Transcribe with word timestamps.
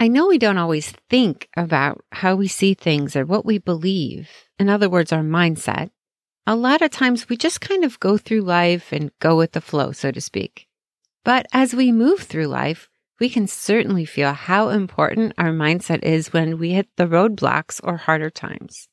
I 0.00 0.06
know 0.06 0.28
we 0.28 0.38
don't 0.38 0.58
always 0.58 0.92
think 1.10 1.48
about 1.56 2.04
how 2.12 2.36
we 2.36 2.46
see 2.46 2.74
things 2.74 3.16
or 3.16 3.26
what 3.26 3.44
we 3.44 3.58
believe. 3.58 4.30
In 4.56 4.68
other 4.68 4.88
words, 4.88 5.12
our 5.12 5.22
mindset. 5.22 5.90
A 6.46 6.54
lot 6.54 6.82
of 6.82 6.92
times 6.92 7.28
we 7.28 7.36
just 7.36 7.60
kind 7.60 7.82
of 7.82 7.98
go 7.98 8.16
through 8.16 8.42
life 8.42 8.92
and 8.92 9.10
go 9.18 9.36
with 9.36 9.52
the 9.52 9.60
flow, 9.60 9.90
so 9.90 10.12
to 10.12 10.20
speak. 10.20 10.68
But 11.24 11.46
as 11.52 11.74
we 11.74 11.90
move 11.90 12.20
through 12.20 12.46
life, 12.46 12.88
we 13.18 13.28
can 13.28 13.48
certainly 13.48 14.04
feel 14.04 14.32
how 14.32 14.68
important 14.68 15.34
our 15.36 15.50
mindset 15.50 16.04
is 16.04 16.32
when 16.32 16.58
we 16.58 16.70
hit 16.70 16.88
the 16.96 17.08
roadblocks 17.08 17.80
or 17.82 17.96
harder 17.96 18.30
times. 18.30 18.86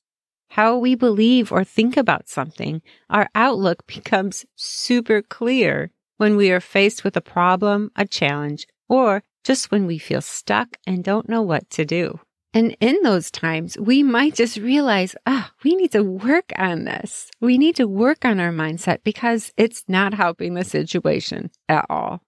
How 0.49 0.75
we 0.75 0.95
believe 0.95 1.51
or 1.51 1.63
think 1.63 1.97
about 1.97 2.29
something, 2.29 2.81
our 3.11 3.29
outlook 3.35 3.85
becomes 3.87 4.43
super 4.55 5.21
clear 5.21 5.91
when 6.17 6.35
we 6.35 6.49
are 6.49 6.59
faced 6.59 7.03
with 7.03 7.15
a 7.15 7.21
problem, 7.21 7.91
a 7.95 8.07
challenge, 8.07 8.65
or 8.89 9.21
just 9.45 9.71
when 9.71 9.85
we 9.85 9.97
feel 9.97 10.21
stuck 10.21 10.75
and 10.85 11.03
don't 11.03 11.29
know 11.29 11.41
what 11.41 11.69
to 11.69 11.85
do. 11.85 12.19
And 12.53 12.75
in 12.79 12.97
those 13.03 13.29
times, 13.29 13.77
we 13.77 14.01
might 14.01 14.33
just 14.33 14.57
realize, 14.57 15.15
ah, 15.27 15.51
oh, 15.51 15.55
we 15.63 15.75
need 15.75 15.91
to 15.91 16.03
work 16.03 16.51
on 16.57 16.85
this. 16.85 17.29
We 17.41 17.57
need 17.57 17.75
to 17.75 17.87
work 17.87 18.25
on 18.25 18.39
our 18.39 18.51
mindset 18.51 19.03
because 19.03 19.53
it's 19.57 19.83
not 19.87 20.13
helping 20.13 20.53
the 20.53 20.63
situation 20.63 21.51
at 21.69 21.85
all. 21.89 22.21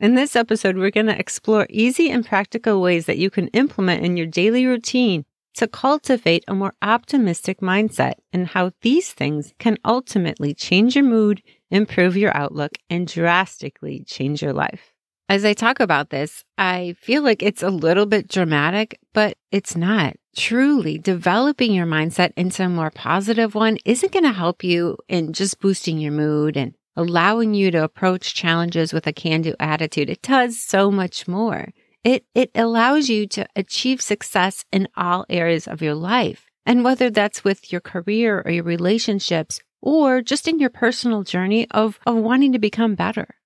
In 0.00 0.14
this 0.14 0.36
episode, 0.36 0.76
we're 0.76 0.90
going 0.90 1.06
to 1.06 1.18
explore 1.18 1.66
easy 1.68 2.10
and 2.10 2.26
practical 2.26 2.80
ways 2.80 3.06
that 3.06 3.18
you 3.18 3.30
can 3.30 3.48
implement 3.48 4.04
in 4.04 4.16
your 4.16 4.26
daily 4.26 4.64
routine 4.64 5.24
to 5.54 5.68
cultivate 5.68 6.44
a 6.48 6.54
more 6.54 6.72
optimistic 6.82 7.60
mindset 7.60 8.14
and 8.32 8.46
how 8.46 8.70
these 8.82 9.12
things 9.12 9.52
can 9.58 9.76
ultimately 9.84 10.54
change 10.54 10.94
your 10.94 11.04
mood, 11.04 11.42
improve 11.70 12.16
your 12.16 12.34
outlook, 12.36 12.78
and 12.88 13.06
drastically 13.06 14.02
change 14.06 14.40
your 14.40 14.52
life. 14.52 14.94
As 15.30 15.44
I 15.44 15.52
talk 15.52 15.78
about 15.78 16.08
this, 16.08 16.42
I 16.56 16.94
feel 16.98 17.22
like 17.22 17.42
it's 17.42 17.62
a 17.62 17.68
little 17.68 18.06
bit 18.06 18.28
dramatic, 18.28 18.98
but 19.12 19.36
it's 19.52 19.76
not. 19.76 20.16
Truly, 20.34 20.96
developing 20.96 21.74
your 21.74 21.84
mindset 21.84 22.32
into 22.34 22.64
a 22.64 22.68
more 22.70 22.90
positive 22.90 23.54
one 23.54 23.76
isn't 23.84 24.12
going 24.12 24.24
to 24.24 24.32
help 24.32 24.64
you 24.64 24.96
in 25.06 25.34
just 25.34 25.60
boosting 25.60 25.98
your 25.98 26.12
mood 26.12 26.56
and 26.56 26.72
allowing 26.96 27.52
you 27.52 27.70
to 27.70 27.84
approach 27.84 28.34
challenges 28.34 28.94
with 28.94 29.06
a 29.06 29.12
can 29.12 29.42
do 29.42 29.54
attitude. 29.60 30.08
It 30.08 30.22
does 30.22 30.62
so 30.62 30.90
much 30.90 31.28
more. 31.28 31.74
It, 32.04 32.24
it 32.34 32.50
allows 32.54 33.10
you 33.10 33.26
to 33.26 33.46
achieve 33.54 34.00
success 34.00 34.64
in 34.72 34.88
all 34.96 35.26
areas 35.28 35.68
of 35.68 35.82
your 35.82 35.94
life. 35.94 36.46
And 36.64 36.84
whether 36.84 37.10
that's 37.10 37.44
with 37.44 37.70
your 37.70 37.82
career 37.82 38.42
or 38.46 38.50
your 38.50 38.64
relationships 38.64 39.60
or 39.82 40.22
just 40.22 40.48
in 40.48 40.58
your 40.58 40.70
personal 40.70 41.22
journey 41.22 41.66
of, 41.70 42.00
of 42.06 42.16
wanting 42.16 42.52
to 42.52 42.58
become 42.58 42.94
better. 42.94 43.37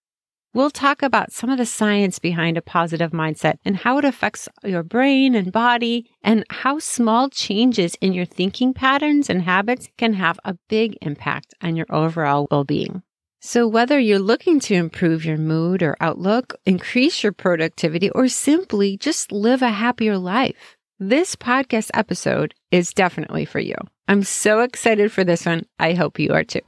We'll 0.54 0.70
talk 0.70 1.02
about 1.02 1.32
some 1.32 1.48
of 1.48 1.56
the 1.56 1.64
science 1.64 2.18
behind 2.18 2.58
a 2.58 2.62
positive 2.62 3.12
mindset 3.12 3.54
and 3.64 3.74
how 3.74 3.96
it 3.96 4.04
affects 4.04 4.50
your 4.62 4.82
brain 4.82 5.34
and 5.34 5.50
body 5.50 6.10
and 6.22 6.44
how 6.50 6.78
small 6.78 7.30
changes 7.30 7.94
in 8.02 8.12
your 8.12 8.26
thinking 8.26 8.74
patterns 8.74 9.30
and 9.30 9.40
habits 9.40 9.88
can 9.96 10.12
have 10.12 10.38
a 10.44 10.58
big 10.68 10.98
impact 11.00 11.54
on 11.62 11.74
your 11.74 11.86
overall 11.88 12.48
well-being. 12.50 13.02
So, 13.40 13.66
whether 13.66 13.98
you're 13.98 14.18
looking 14.18 14.60
to 14.60 14.74
improve 14.74 15.24
your 15.24 15.38
mood 15.38 15.82
or 15.82 15.96
outlook, 16.00 16.54
increase 16.66 17.22
your 17.22 17.32
productivity, 17.32 18.10
or 18.10 18.28
simply 18.28 18.98
just 18.98 19.32
live 19.32 19.62
a 19.62 19.70
happier 19.70 20.18
life, 20.18 20.76
this 21.00 21.34
podcast 21.34 21.90
episode 21.94 22.54
is 22.70 22.92
definitely 22.92 23.46
for 23.46 23.58
you. 23.58 23.74
I'm 24.06 24.22
so 24.22 24.60
excited 24.60 25.10
for 25.10 25.24
this 25.24 25.46
one. 25.46 25.64
I 25.78 25.94
hope 25.94 26.18
you 26.18 26.34
are 26.34 26.44
too. 26.44 26.60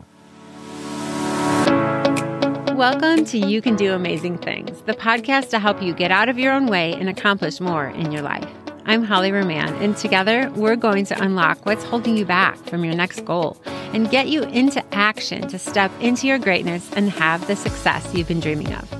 Welcome 2.74 3.24
to 3.26 3.38
You 3.38 3.62
Can 3.62 3.76
Do 3.76 3.92
Amazing 3.92 4.38
Things, 4.38 4.80
the 4.82 4.94
podcast 4.94 5.50
to 5.50 5.60
help 5.60 5.80
you 5.80 5.94
get 5.94 6.10
out 6.10 6.28
of 6.28 6.40
your 6.40 6.52
own 6.52 6.66
way 6.66 6.92
and 6.94 7.08
accomplish 7.08 7.60
more 7.60 7.86
in 7.86 8.10
your 8.10 8.22
life. 8.22 8.50
I'm 8.84 9.04
Hollie 9.04 9.30
Rumman, 9.30 9.80
and 9.80 9.96
together 9.96 10.50
we're 10.56 10.74
going 10.74 11.06
to 11.06 11.22
unlock 11.22 11.64
what's 11.64 11.84
holding 11.84 12.16
you 12.16 12.24
back 12.24 12.56
from 12.64 12.84
your 12.84 12.96
next 12.96 13.24
goal 13.24 13.62
and 13.92 14.10
get 14.10 14.26
you 14.26 14.42
into 14.42 14.84
action 14.92 15.46
to 15.48 15.58
step 15.58 15.92
into 16.00 16.26
your 16.26 16.40
greatness 16.40 16.92
and 16.94 17.10
have 17.10 17.46
the 17.46 17.54
success 17.54 18.12
you've 18.12 18.26
been 18.26 18.40
dreaming 18.40 18.74
of. 18.74 18.92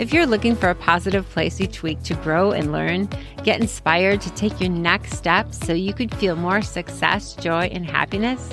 If 0.00 0.14
you're 0.14 0.24
looking 0.24 0.56
for 0.56 0.70
a 0.70 0.74
positive 0.74 1.28
place 1.28 1.60
each 1.60 1.82
week 1.82 2.02
to 2.04 2.14
grow 2.14 2.52
and 2.52 2.72
learn, 2.72 3.06
get 3.44 3.60
inspired 3.60 4.22
to 4.22 4.32
take 4.32 4.58
your 4.62 4.70
next 4.70 5.12
step 5.12 5.52
so 5.52 5.74
you 5.74 5.92
could 5.92 6.14
feel 6.14 6.36
more 6.36 6.62
success, 6.62 7.34
joy, 7.34 7.64
and 7.64 7.84
happiness, 7.84 8.48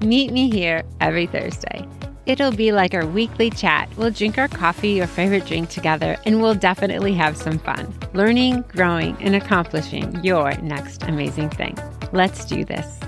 meet 0.00 0.32
me 0.32 0.50
here 0.50 0.82
every 1.00 1.28
Thursday. 1.28 1.86
It'll 2.26 2.52
be 2.52 2.70
like 2.70 2.92
our 2.94 3.06
weekly 3.06 3.50
chat. 3.50 3.88
We'll 3.96 4.10
drink 4.10 4.36
our 4.36 4.48
coffee 4.48 5.00
or 5.00 5.06
favorite 5.06 5.46
drink 5.46 5.70
together, 5.70 6.18
and 6.26 6.42
we'll 6.42 6.54
definitely 6.54 7.14
have 7.14 7.36
some 7.36 7.58
fun, 7.58 7.92
learning, 8.12 8.62
growing, 8.68 9.16
and 9.20 9.34
accomplishing 9.34 10.22
your 10.22 10.52
next 10.60 11.02
amazing 11.04 11.48
thing. 11.50 11.76
Let's 12.12 12.44
do 12.44 12.64
this. 12.64 13.00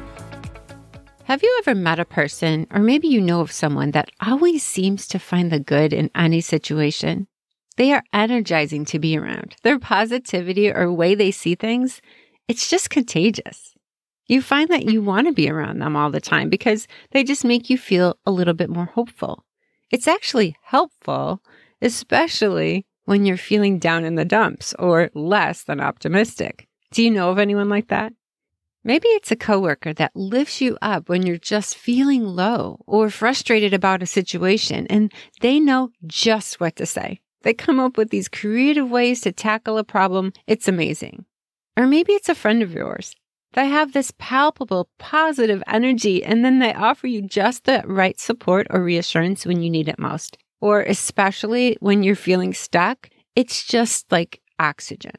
Have 1.24 1.42
you 1.42 1.56
ever 1.60 1.74
met 1.74 2.00
a 2.00 2.04
person, 2.04 2.66
or 2.70 2.80
maybe 2.80 3.06
you 3.06 3.20
know 3.20 3.40
of 3.40 3.52
someone 3.52 3.90
that 3.90 4.10
always 4.20 4.62
seems 4.62 5.06
to 5.08 5.18
find 5.18 5.52
the 5.52 5.60
good 5.60 5.92
in 5.92 6.10
any 6.14 6.40
situation? 6.40 7.28
They 7.76 7.92
are 7.92 8.04
energizing 8.12 8.84
to 8.86 8.98
be 8.98 9.16
around. 9.16 9.56
Their 9.62 9.78
positivity 9.78 10.70
or 10.70 10.92
way 10.92 11.14
they 11.14 11.30
see 11.30 11.54
things, 11.54 12.00
it's 12.48 12.68
just 12.68 12.90
contagious 12.90 13.71
you 14.32 14.42
find 14.42 14.70
that 14.70 14.88
you 14.88 15.02
want 15.02 15.26
to 15.26 15.32
be 15.32 15.50
around 15.50 15.78
them 15.78 15.94
all 15.94 16.10
the 16.10 16.20
time 16.20 16.48
because 16.48 16.88
they 17.10 17.22
just 17.22 17.44
make 17.44 17.68
you 17.68 17.76
feel 17.76 18.16
a 18.24 18.30
little 18.30 18.54
bit 18.54 18.70
more 18.70 18.86
hopeful. 18.86 19.44
It's 19.90 20.08
actually 20.08 20.56
helpful, 20.62 21.42
especially 21.82 22.86
when 23.04 23.26
you're 23.26 23.36
feeling 23.36 23.78
down 23.78 24.04
in 24.04 24.14
the 24.14 24.24
dumps 24.24 24.74
or 24.78 25.10
less 25.14 25.64
than 25.64 25.80
optimistic. 25.80 26.66
Do 26.92 27.02
you 27.02 27.10
know 27.10 27.30
of 27.30 27.38
anyone 27.38 27.68
like 27.68 27.88
that? 27.88 28.14
Maybe 28.84 29.08
it's 29.08 29.30
a 29.30 29.36
coworker 29.36 29.92
that 29.94 30.16
lifts 30.16 30.60
you 30.60 30.76
up 30.80 31.08
when 31.08 31.24
you're 31.24 31.36
just 31.36 31.76
feeling 31.76 32.24
low 32.24 32.82
or 32.86 33.10
frustrated 33.10 33.74
about 33.74 34.02
a 34.02 34.06
situation 34.06 34.86
and 34.88 35.12
they 35.40 35.60
know 35.60 35.90
just 36.06 36.58
what 36.58 36.76
to 36.76 36.86
say. 36.86 37.20
They 37.42 37.54
come 37.54 37.78
up 37.78 37.96
with 37.96 38.10
these 38.10 38.28
creative 38.28 38.90
ways 38.90 39.20
to 39.20 39.32
tackle 39.32 39.78
a 39.78 39.84
problem. 39.84 40.32
It's 40.46 40.68
amazing. 40.68 41.26
Or 41.76 41.86
maybe 41.86 42.12
it's 42.12 42.28
a 42.28 42.34
friend 42.34 42.62
of 42.62 42.72
yours 42.72 43.14
they 43.52 43.68
have 43.68 43.92
this 43.92 44.12
palpable 44.18 44.88
positive 44.98 45.62
energy 45.66 46.24
and 46.24 46.44
then 46.44 46.58
they 46.58 46.72
offer 46.72 47.06
you 47.06 47.22
just 47.22 47.64
the 47.64 47.82
right 47.86 48.18
support 48.18 48.66
or 48.70 48.82
reassurance 48.82 49.44
when 49.44 49.62
you 49.62 49.70
need 49.70 49.88
it 49.88 49.98
most. 49.98 50.38
Or 50.60 50.82
especially 50.82 51.76
when 51.80 52.02
you're 52.02 52.14
feeling 52.14 52.54
stuck, 52.54 53.10
it's 53.34 53.64
just 53.64 54.10
like 54.10 54.40
oxygen. 54.58 55.16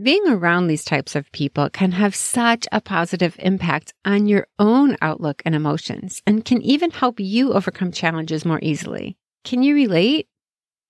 Being 0.00 0.28
around 0.28 0.68
these 0.68 0.84
types 0.84 1.16
of 1.16 1.30
people 1.32 1.68
can 1.70 1.90
have 1.92 2.14
such 2.14 2.68
a 2.70 2.80
positive 2.80 3.34
impact 3.40 3.92
on 4.04 4.26
your 4.26 4.46
own 4.58 4.96
outlook 5.02 5.42
and 5.44 5.54
emotions 5.54 6.22
and 6.26 6.44
can 6.44 6.62
even 6.62 6.92
help 6.92 7.18
you 7.18 7.52
overcome 7.52 7.90
challenges 7.90 8.44
more 8.44 8.60
easily. 8.62 9.16
Can 9.44 9.62
you 9.62 9.74
relate? 9.74 10.28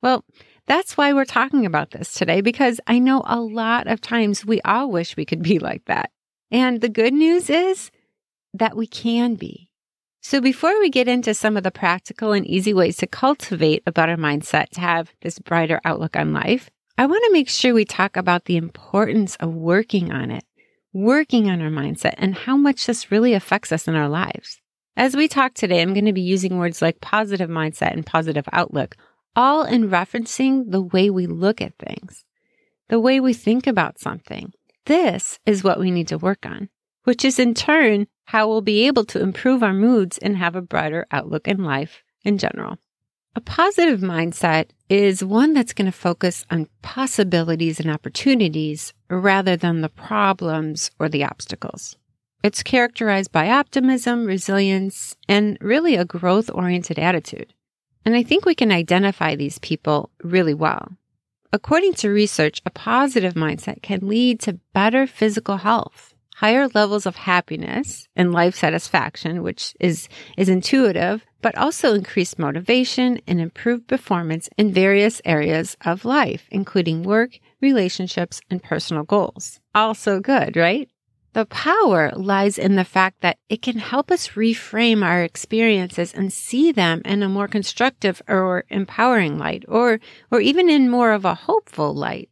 Well, 0.03 0.25
that's 0.67 0.97
why 0.99 1.15
we're 1.15 1.25
talking 1.25 1.65
about 1.65 1.93
this 1.93 2.13
today 2.13 2.43
because 2.43 2.81
I 2.87 2.99
know 2.99 3.23
a 3.25 3.41
lot 3.41 3.87
of 3.87 4.03
times 4.03 4.45
we 4.45 4.61
all 4.61 4.91
wish 4.91 5.17
we 5.17 5.25
could 5.25 5.43
be 5.43 5.59
like 5.59 5.87
that. 5.87 6.11
And 6.51 6.81
the 6.81 6.89
good 6.89 7.13
news 7.13 7.51
is 7.51 7.91
that 8.55 8.77
we 8.77 8.87
can 8.87 9.35
be. 9.35 9.71
So 10.21 10.41
before 10.41 10.79
we 10.81 10.91
get 10.91 11.09
into 11.09 11.33
some 11.33 11.57
of 11.57 11.63
the 11.63 11.71
practical 11.71 12.33
and 12.33 12.47
easy 12.47 12.75
ways 12.75 12.97
to 12.99 13.07
cultivate 13.07 13.83
a 13.87 13.93
better 13.93 14.17
mindset 14.17 14.71
to 14.71 14.81
have 14.81 15.13
this 15.23 15.39
brighter 15.39 15.81
outlook 15.85 16.17
on 16.17 16.33
life, 16.33 16.71
I 16.97 17.07
want 17.07 17.23
to 17.25 17.33
make 17.33 17.49
sure 17.49 17.73
we 17.73 17.85
talk 17.85 18.17
about 18.17 18.47
the 18.47 18.57
importance 18.57 19.37
of 19.37 19.55
working 19.55 20.13
on 20.13 20.31
it, 20.31 20.45
working 20.93 21.49
on 21.49 21.63
our 21.63 21.71
mindset 21.71 22.15
and 22.19 22.35
how 22.35 22.57
much 22.57 22.87
this 22.87 23.11
really 23.11 23.35
affects 23.35 23.71
us 23.71 23.87
in 23.87 23.95
our 23.95 24.09
lives. 24.09 24.61
As 24.97 25.15
we 25.15 25.29
talk 25.29 25.55
today, 25.55 25.81
I'm 25.81 25.95
going 25.95 26.07
to 26.07 26.13
be 26.13 26.21
using 26.21 26.59
words 26.59 26.83
like 26.83 27.01
positive 27.01 27.49
mindset 27.49 27.93
and 27.93 28.05
positive 28.05 28.49
outlook, 28.53 28.97
all 29.37 29.63
in 29.63 29.89
referencing 29.89 30.73
the 30.73 30.83
way 30.83 31.09
we 31.09 31.27
look 31.29 31.61
at 31.61 31.79
things, 31.79 32.25
the 32.89 32.99
way 32.99 33.21
we 33.21 33.33
think 33.33 33.69
about 33.69 34.01
something, 34.01 34.53
this 34.89 35.39
is 35.47 35.63
what 35.63 35.79
we 35.79 35.91
need 35.91 36.09
to 36.09 36.19
work 36.19 36.45
on, 36.45 36.69
which 37.05 37.25
is 37.25 37.39
in 37.39 37.55
turn 37.55 38.07
how 38.25 38.49
we'll 38.49 38.63
be 38.63 38.87
able 38.87 39.05
to 39.05 39.23
improve 39.23 39.63
our 39.63 39.73
moods 39.73 40.19
and 40.19 40.37
have 40.37 40.57
a 40.57 40.63
brighter 40.63 41.07
outlook 41.11 41.47
in 41.47 41.63
life 41.63 42.03
in 42.25 42.39
general. 42.39 42.79
A 43.37 43.41
positive 43.41 44.01
mindset 44.01 44.71
is 44.89 45.23
one 45.23 45.53
that's 45.53 45.75
going 45.75 45.87
to 45.87 45.93
focus 45.93 46.45
on 46.51 46.69
possibilities 46.83 47.79
and 47.79 47.91
opportunities 47.91 48.95
rather 49.09 49.57
than 49.57 49.83
the 49.83 49.89
problems 49.89 50.91
or 50.99 51.09
the 51.09 51.23
obstacles. 51.23 51.97
It's 52.43 52.63
characterized 52.63 53.31
by 53.31 53.51
optimism, 53.51 54.25
resilience, 54.25 55.17
and 55.29 55.59
really 55.61 55.97
a 55.97 56.05
growth 56.05 56.51
oriented 56.53 56.99
attitude. 56.99 57.53
And 58.05 58.17
I 58.17 58.23
think 58.23 58.45
we 58.45 58.55
can 58.55 58.73
identify 58.73 59.37
these 59.37 59.59
people 59.59 60.11
really 60.23 60.55
well. 60.55 60.97
According 61.53 61.95
to 61.95 62.11
research, 62.11 62.61
a 62.67 62.71
positive 62.71 63.35
mindset 63.35 63.81
can 63.81 64.07
lead 64.07 64.39
to 64.41 64.61
better 64.75 65.07
physical 65.07 65.57
health, 65.57 66.15
higher 66.37 66.69
levels 66.69 67.07
of 67.07 67.17
happiness 67.17 68.07
and 68.15 68.33
life 68.33 68.55
satisfaction, 68.55 69.43
which 69.43 69.75
is, 69.81 70.09
is 70.37 70.51
intuitive, 70.51 71.25
but 71.41 71.57
also 71.57 71.95
increased 71.95 72.39
motivation 72.39 73.21
and 73.27 73.41
improved 73.41 73.89
performance 73.89 74.51
in 74.59 74.75
various 74.75 75.23
areas 75.25 75.75
of 75.87 76.05
life, 76.05 76.47
including 76.51 77.03
work, 77.03 77.39
relationships, 77.63 78.43
and 78.51 78.63
personal 78.63 79.05
goals. 79.05 79.59
Also 79.75 80.21
good, 80.21 80.55
right? 80.55 80.91
The 81.39 81.47
power 81.47 82.11
lies 82.17 82.59
in 82.59 82.75
the 82.75 82.85
fact 82.85 83.21
that 83.21 83.39
it 83.49 83.63
can 83.63 83.79
help 83.79 84.11
us 84.11 84.31
reframe 84.31 85.05
our 85.05 85.23
experiences 85.23 86.13
and 86.13 86.33
see 86.33 86.73
them 86.73 87.01
in 87.05 87.23
a 87.23 87.29
more 87.29 87.47
constructive 87.47 88.21
or 88.27 88.65
empowering 88.71 89.39
light 89.39 89.65
or, 89.69 90.01
or 90.33 90.41
even 90.41 90.69
in 90.69 90.91
more 90.91 91.13
of 91.13 91.25
a 91.25 91.37
hopeful 91.37 91.95
light. 91.95 92.29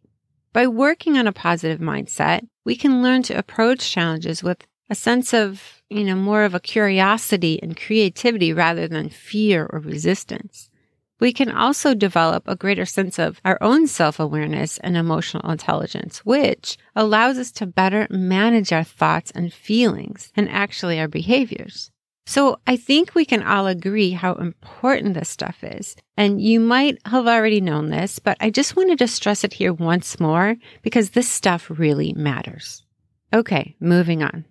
By 0.53 0.67
working 0.67 1.17
on 1.17 1.29
a 1.29 1.33
positive 1.33 1.79
mindset, 1.79 2.49
we 2.65 2.75
can 2.75 3.01
learn 3.01 3.23
to 3.23 3.39
approach 3.39 3.93
challenges 3.93 4.43
with 4.43 4.67
a 4.91 4.97
sense 4.97 5.33
of, 5.33 5.85
you 5.89 6.03
know, 6.03 6.17
more 6.17 6.43
of 6.43 6.57
a 6.57 6.59
curiosity 6.59 7.61
and 7.63 7.77
creativity 7.77 8.53
rather 8.53 8.89
than 8.89 9.09
fear 9.09 9.69
or 9.71 9.79
resistance. 9.79 10.69
We 11.19 11.33
can 11.33 11.51
also 11.51 11.95
develop 11.95 12.45
a 12.47 12.57
greater 12.57 12.85
sense 12.85 13.19
of 13.19 13.41
our 13.45 13.59
own 13.63 13.87
self 13.87 14.21
awareness 14.21 14.79
and 14.79 14.97
emotional 14.97 15.51
intelligence, 15.51 16.25
which 16.27 16.77
allows 16.95 17.39
us 17.39 17.51
to 17.53 17.67
better 17.67 18.07
manage 18.11 18.73
our 18.73 18.85
thoughts 18.85 19.31
and 19.31 19.53
feelings 19.53 20.33
and 20.37 20.49
actually 20.51 21.01
our 21.01 21.09
behaviors. 21.09 21.91
So 22.27 22.59
I 22.67 22.77
think 22.77 23.15
we 23.15 23.25
can 23.25 23.43
all 23.43 23.69
agree 23.69 24.11
how 24.11 24.35
important 24.35 25.15
this 25.15 25.29
stuff 25.29 25.63
is. 25.63 25.97
And 26.17 26.41
you 26.41 26.59
might 26.59 26.99
have 27.07 27.29
already 27.29 27.61
known 27.61 27.91
this, 27.91 28.19
but 28.19 28.37
I 28.41 28.51
just 28.51 28.75
wanted 28.75 28.99
to 28.99 29.09
stress 29.09 29.45
it 29.45 29.55
here 29.55 29.73
once 29.73 30.19
more 30.19 30.57
because 30.83 31.11
this 31.11 31.31
stuff 31.31 31.71
really 31.71 32.13
matters. 32.15 32.85
Okay, 33.33 33.77
moving 33.79 34.25
on. 34.25 34.45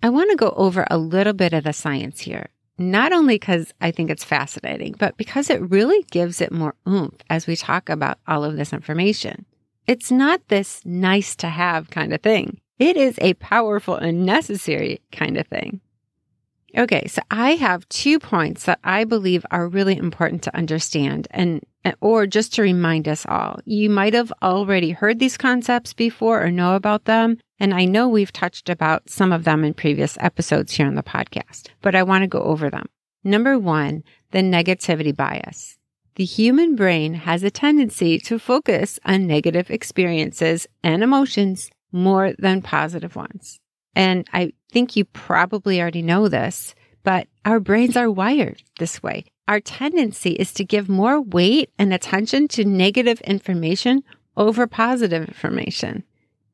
I 0.00 0.10
want 0.10 0.30
to 0.30 0.36
go 0.36 0.50
over 0.56 0.86
a 0.88 0.96
little 0.96 1.32
bit 1.32 1.52
of 1.52 1.64
the 1.64 1.72
science 1.72 2.20
here 2.20 2.50
not 2.78 3.12
only 3.12 3.34
because 3.34 3.72
I 3.80 3.90
think 3.90 4.10
it's 4.10 4.24
fascinating, 4.24 4.94
but 4.98 5.16
because 5.16 5.50
it 5.50 5.60
really 5.70 6.02
gives 6.10 6.40
it 6.40 6.52
more 6.52 6.74
oomph 6.88 7.20
as 7.28 7.46
we 7.46 7.56
talk 7.56 7.88
about 7.88 8.18
all 8.26 8.44
of 8.44 8.56
this 8.56 8.72
information. 8.72 9.44
It's 9.86 10.10
not 10.10 10.46
this 10.48 10.82
nice 10.84 11.34
to 11.36 11.48
have 11.48 11.90
kind 11.90 12.12
of 12.12 12.20
thing. 12.22 12.60
It 12.78 12.96
is 12.96 13.18
a 13.20 13.34
powerful 13.34 13.96
and 13.96 14.24
necessary 14.24 15.00
kind 15.12 15.36
of 15.36 15.46
thing. 15.46 15.80
Okay, 16.76 17.06
so 17.06 17.22
I 17.30 17.52
have 17.52 17.88
two 17.88 18.18
points 18.18 18.64
that 18.64 18.78
I 18.84 19.04
believe 19.04 19.44
are 19.50 19.66
really 19.66 19.96
important 19.96 20.42
to 20.42 20.56
understand 20.56 21.26
and 21.30 21.64
or 22.00 22.26
just 22.26 22.54
to 22.54 22.62
remind 22.62 23.08
us 23.08 23.24
all. 23.26 23.60
You 23.64 23.90
might 23.90 24.14
have 24.14 24.32
already 24.42 24.90
heard 24.90 25.18
these 25.18 25.36
concepts 25.36 25.92
before 25.92 26.42
or 26.42 26.50
know 26.50 26.74
about 26.74 27.04
them, 27.04 27.38
and 27.58 27.74
I 27.74 27.84
know 27.84 28.08
we've 28.08 28.32
touched 28.32 28.68
about 28.68 29.08
some 29.10 29.32
of 29.32 29.44
them 29.44 29.64
in 29.64 29.74
previous 29.74 30.16
episodes 30.20 30.72
here 30.72 30.86
on 30.86 30.94
the 30.94 31.02
podcast, 31.02 31.68
but 31.82 31.94
I 31.94 32.02
want 32.02 32.22
to 32.22 32.28
go 32.28 32.42
over 32.42 32.70
them. 32.70 32.86
Number 33.24 33.58
1, 33.58 34.02
the 34.30 34.38
negativity 34.38 35.14
bias. 35.14 35.76
The 36.14 36.24
human 36.24 36.74
brain 36.74 37.14
has 37.14 37.42
a 37.42 37.50
tendency 37.50 38.18
to 38.20 38.38
focus 38.38 38.98
on 39.04 39.26
negative 39.26 39.70
experiences 39.70 40.66
and 40.82 41.02
emotions 41.02 41.70
more 41.92 42.32
than 42.38 42.62
positive 42.62 43.14
ones. 43.14 43.60
And 43.94 44.26
I 44.32 44.52
think 44.70 44.96
you 44.96 45.04
probably 45.04 45.80
already 45.80 46.02
know 46.02 46.28
this, 46.28 46.74
but 47.04 47.28
our 47.44 47.60
brains 47.60 47.96
are 47.96 48.10
wired 48.10 48.62
this 48.78 49.02
way. 49.02 49.24
Our 49.48 49.60
tendency 49.60 50.32
is 50.32 50.52
to 50.52 50.64
give 50.64 50.90
more 50.90 51.22
weight 51.22 51.70
and 51.78 51.94
attention 51.94 52.48
to 52.48 52.66
negative 52.66 53.18
information 53.22 54.04
over 54.36 54.66
positive 54.66 55.26
information. 55.26 56.04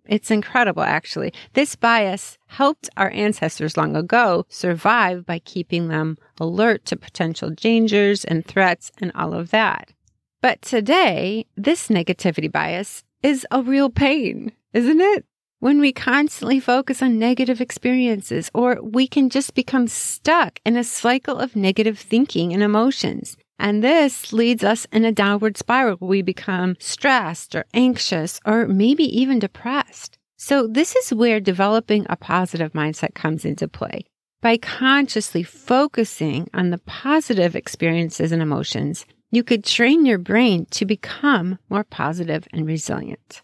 It's 0.06 0.30
incredible, 0.30 0.84
actually. 0.84 1.32
This 1.54 1.74
bias 1.74 2.38
helped 2.46 2.88
our 2.96 3.10
ancestors 3.10 3.76
long 3.76 3.96
ago 3.96 4.46
survive 4.48 5.26
by 5.26 5.40
keeping 5.40 5.88
them 5.88 6.18
alert 6.38 6.84
to 6.86 6.96
potential 6.96 7.50
dangers 7.50 8.24
and 8.24 8.46
threats 8.46 8.92
and 8.98 9.10
all 9.16 9.34
of 9.34 9.50
that. 9.50 9.92
But 10.40 10.62
today, 10.62 11.46
this 11.56 11.88
negativity 11.88 12.52
bias 12.52 13.02
is 13.24 13.44
a 13.50 13.60
real 13.60 13.90
pain, 13.90 14.52
isn't 14.72 15.00
it? 15.00 15.24
When 15.64 15.80
we 15.80 15.92
constantly 15.92 16.60
focus 16.60 17.00
on 17.00 17.18
negative 17.18 17.58
experiences, 17.58 18.50
or 18.52 18.78
we 18.82 19.06
can 19.06 19.30
just 19.30 19.54
become 19.54 19.88
stuck 19.88 20.60
in 20.66 20.76
a 20.76 20.84
cycle 20.84 21.38
of 21.38 21.56
negative 21.56 21.98
thinking 21.98 22.52
and 22.52 22.62
emotions. 22.62 23.38
And 23.58 23.82
this 23.82 24.30
leads 24.30 24.62
us 24.62 24.86
in 24.92 25.06
a 25.06 25.10
downward 25.10 25.56
spiral 25.56 25.96
where 25.96 26.10
we 26.10 26.20
become 26.20 26.76
stressed 26.80 27.54
or 27.54 27.64
anxious 27.72 28.40
or 28.44 28.68
maybe 28.68 29.04
even 29.04 29.38
depressed. 29.38 30.18
So 30.36 30.66
this 30.66 30.94
is 30.96 31.14
where 31.14 31.40
developing 31.40 32.04
a 32.10 32.16
positive 32.16 32.74
mindset 32.74 33.14
comes 33.14 33.46
into 33.46 33.66
play. 33.66 34.04
By 34.42 34.58
consciously 34.58 35.44
focusing 35.44 36.46
on 36.52 36.68
the 36.68 36.82
positive 36.84 37.56
experiences 37.56 38.32
and 38.32 38.42
emotions, 38.42 39.06
you 39.30 39.42
could 39.42 39.64
train 39.64 40.04
your 40.04 40.18
brain 40.18 40.66
to 40.72 40.84
become 40.84 41.58
more 41.70 41.84
positive 41.84 42.46
and 42.52 42.66
resilient. 42.66 43.40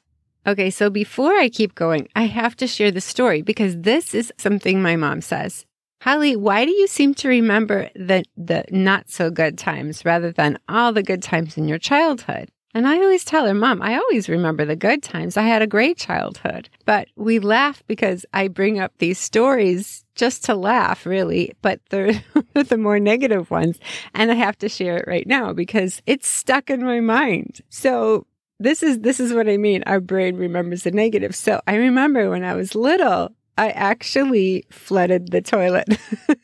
Okay, 0.46 0.70
so 0.70 0.88
before 0.88 1.34
I 1.36 1.48
keep 1.48 1.74
going, 1.74 2.08
I 2.16 2.24
have 2.24 2.56
to 2.56 2.66
share 2.66 2.90
the 2.90 3.00
story 3.00 3.42
because 3.42 3.76
this 3.76 4.14
is 4.14 4.32
something 4.38 4.80
my 4.80 4.96
mom 4.96 5.20
says. 5.20 5.66
Hollie, 6.02 6.36
why 6.36 6.64
do 6.64 6.70
you 6.70 6.86
seem 6.86 7.12
to 7.14 7.28
remember 7.28 7.90
the, 7.94 8.24
the 8.36 8.64
not 8.70 9.10
so 9.10 9.30
good 9.30 9.58
times 9.58 10.04
rather 10.04 10.32
than 10.32 10.58
all 10.66 10.92
the 10.92 11.02
good 11.02 11.22
times 11.22 11.58
in 11.58 11.68
your 11.68 11.78
childhood? 11.78 12.48
And 12.72 12.86
I 12.86 12.96
always 12.96 13.24
tell 13.24 13.46
her, 13.46 13.54
Mom, 13.54 13.82
I 13.82 13.96
always 13.96 14.28
remember 14.28 14.64
the 14.64 14.76
good 14.76 15.02
times. 15.02 15.36
I 15.36 15.42
had 15.42 15.60
a 15.60 15.66
great 15.66 15.98
childhood. 15.98 16.68
But 16.84 17.08
we 17.16 17.40
laugh 17.40 17.82
because 17.88 18.24
I 18.32 18.46
bring 18.46 18.78
up 18.78 18.92
these 18.98 19.18
stories 19.18 20.04
just 20.14 20.44
to 20.44 20.54
laugh, 20.54 21.04
really, 21.04 21.52
but 21.62 21.80
they're 21.90 22.22
the 22.54 22.76
more 22.76 23.00
negative 23.00 23.50
ones. 23.50 23.78
And 24.14 24.30
I 24.30 24.34
have 24.34 24.56
to 24.58 24.68
share 24.68 24.98
it 24.98 25.08
right 25.08 25.26
now 25.26 25.52
because 25.52 26.00
it's 26.06 26.28
stuck 26.28 26.70
in 26.70 26.84
my 26.84 27.00
mind. 27.00 27.60
So 27.70 28.26
this 28.60 28.82
is 28.82 29.00
this 29.00 29.18
is 29.18 29.32
what 29.32 29.48
I 29.48 29.56
mean. 29.56 29.82
Our 29.86 30.00
brain 30.00 30.36
remembers 30.36 30.84
the 30.84 30.90
negative. 30.90 31.34
So 31.34 31.60
I 31.66 31.76
remember 31.76 32.30
when 32.30 32.44
I 32.44 32.54
was 32.54 32.74
little, 32.74 33.30
I 33.56 33.70
actually 33.70 34.66
flooded 34.70 35.30
the 35.32 35.40
toilet. 35.40 35.98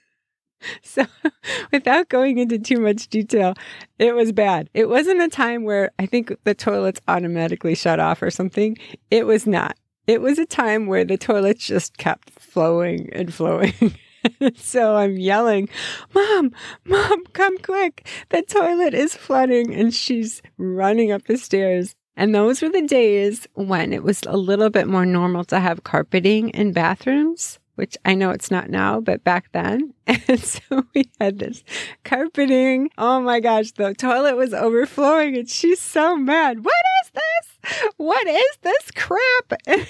so 0.83 1.05
without 1.73 2.09
going 2.09 2.39
into 2.39 2.59
too 2.59 2.81
much 2.81 3.09
detail, 3.09 3.55
it 3.99 4.15
was 4.15 4.33
bad. 4.33 4.71
It 4.73 4.89
wasn't 4.89 5.21
a 5.21 5.29
time 5.29 5.65
where 5.65 5.91
I 5.99 6.07
think 6.07 6.33
the 6.45 6.55
toilets 6.55 7.01
automatically 7.07 7.75
shut 7.75 8.01
off 8.01 8.23
or 8.23 8.31
something. 8.31 8.79
It 9.11 9.27
was 9.27 9.47
not. 9.47 9.77
It 10.07 10.23
was 10.23 10.39
a 10.39 10.47
time 10.47 10.87
where 10.87 11.05
the 11.05 11.19
toilets 11.19 11.67
just 11.67 11.99
kept 11.99 12.31
flowing 12.31 13.11
and 13.13 13.33
flowing. 13.33 13.75
so 14.55 14.97
I'm 14.97 15.17
yelling, 15.19 15.69
Mom, 16.15 16.53
Mom, 16.85 17.25
come 17.33 17.59
quick. 17.59 18.07
The 18.31 18.43
toilet 18.43 18.95
is 18.95 19.15
flooding. 19.15 19.75
And 19.75 19.93
she's 19.93 20.43
running 20.57 21.13
up 21.13 21.27
the 21.27 21.37
stairs. 21.37 21.95
And 22.17 22.35
those 22.35 22.63
were 22.63 22.71
the 22.71 22.83
days 22.83 23.47
when 23.55 23.93
it 23.93 24.03
was 24.03 24.23
a 24.27 24.37
little 24.37 24.71
bit 24.71 24.89
more 24.89 25.05
normal 25.05 25.45
to 25.45 25.61
have 25.61 25.85
carpeting 25.85 26.49
in 26.51 26.73
bathrooms, 26.73 27.59
which 27.75 27.97
I 28.07 28.15
know 28.15 28.31
it's 28.31 28.51
not 28.51 28.71
now, 28.71 29.01
but 29.01 29.23
back 29.23 29.53
then. 29.53 29.93
And 30.29 30.41
so 30.41 30.85
we 30.95 31.11
had 31.21 31.39
this 31.39 31.63
carpeting. 32.05 32.91
Oh 32.97 33.21
my 33.21 33.41
gosh, 33.41 33.73
the 33.73 33.95
toilet 33.95 34.37
was 34.37 34.55
overflowing 34.55 35.37
and 35.37 35.49
she's 35.49 35.81
so 35.81 36.17
mad. 36.17 36.65
What 36.65 36.75
is 37.05 37.11
this? 37.13 37.91
What 37.97 38.27
is 38.27 38.59
this 38.63 38.91
crap? 38.93 39.87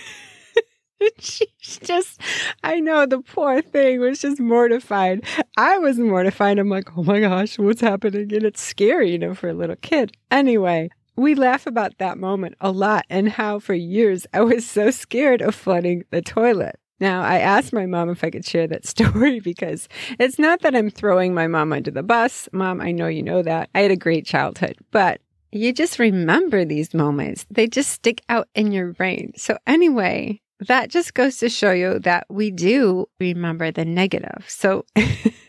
she's 1.18 1.78
just, 1.82 2.20
I 2.64 2.80
know 2.80 3.06
the 3.06 3.20
poor 3.20 3.62
thing 3.62 4.00
was 4.00 4.20
just 4.20 4.40
mortified. 4.40 5.24
I 5.56 5.78
was 5.78 5.98
mortified. 5.98 6.58
I'm 6.58 6.68
like, 6.70 6.96
oh 6.96 7.02
my 7.02 7.20
gosh, 7.20 7.58
what's 7.58 7.80
happening? 7.80 8.32
And 8.34 8.44
it's 8.44 8.60
scary, 8.60 9.12
you 9.12 9.18
know, 9.18 9.34
for 9.34 9.48
a 9.48 9.54
little 9.54 9.76
kid. 9.76 10.16
Anyway, 10.30 10.90
we 11.16 11.34
laugh 11.34 11.66
about 11.66 11.98
that 11.98 12.18
moment 12.18 12.56
a 12.60 12.70
lot 12.70 13.04
and 13.08 13.28
how 13.28 13.58
for 13.58 13.74
years 13.74 14.26
I 14.32 14.42
was 14.42 14.66
so 14.66 14.90
scared 14.90 15.40
of 15.40 15.54
flooding 15.54 16.04
the 16.10 16.22
toilet. 16.22 16.78
Now, 16.98 17.22
I 17.22 17.38
asked 17.38 17.72
my 17.72 17.84
mom 17.84 18.08
if 18.08 18.24
I 18.24 18.30
could 18.30 18.44
share 18.44 18.66
that 18.68 18.86
story 18.94 19.40
because 19.40 19.88
it's 20.18 20.38
not 20.38 20.60
that 20.62 20.74
I'm 20.74 20.90
throwing 20.90 21.34
my 21.34 21.46
mom 21.46 21.72
under 21.72 21.90
the 21.90 22.02
bus. 22.02 22.48
Mom, 22.52 22.80
I 22.80 22.92
know 22.92 23.08
you 23.08 23.22
know 23.22 23.42
that. 23.42 23.68
I 23.74 23.80
had 23.80 23.90
a 23.90 23.96
great 23.96 24.24
childhood, 24.24 24.76
but 24.90 25.20
you 25.52 25.72
just 25.72 25.98
remember 25.98 26.64
these 26.64 26.94
moments. 26.94 27.46
They 27.50 27.66
just 27.66 27.90
stick 27.90 28.22
out 28.28 28.48
in 28.54 28.72
your 28.72 28.92
brain. 28.92 29.32
So, 29.36 29.58
anyway, 29.66 30.40
that 30.60 30.90
just 30.90 31.14
goes 31.14 31.36
to 31.38 31.48
show 31.48 31.72
you 31.72 31.98
that 32.00 32.26
we 32.30 32.50
do 32.50 33.06
remember 33.20 33.70
the 33.70 33.84
negative. 33.84 34.44
So, 34.48 34.84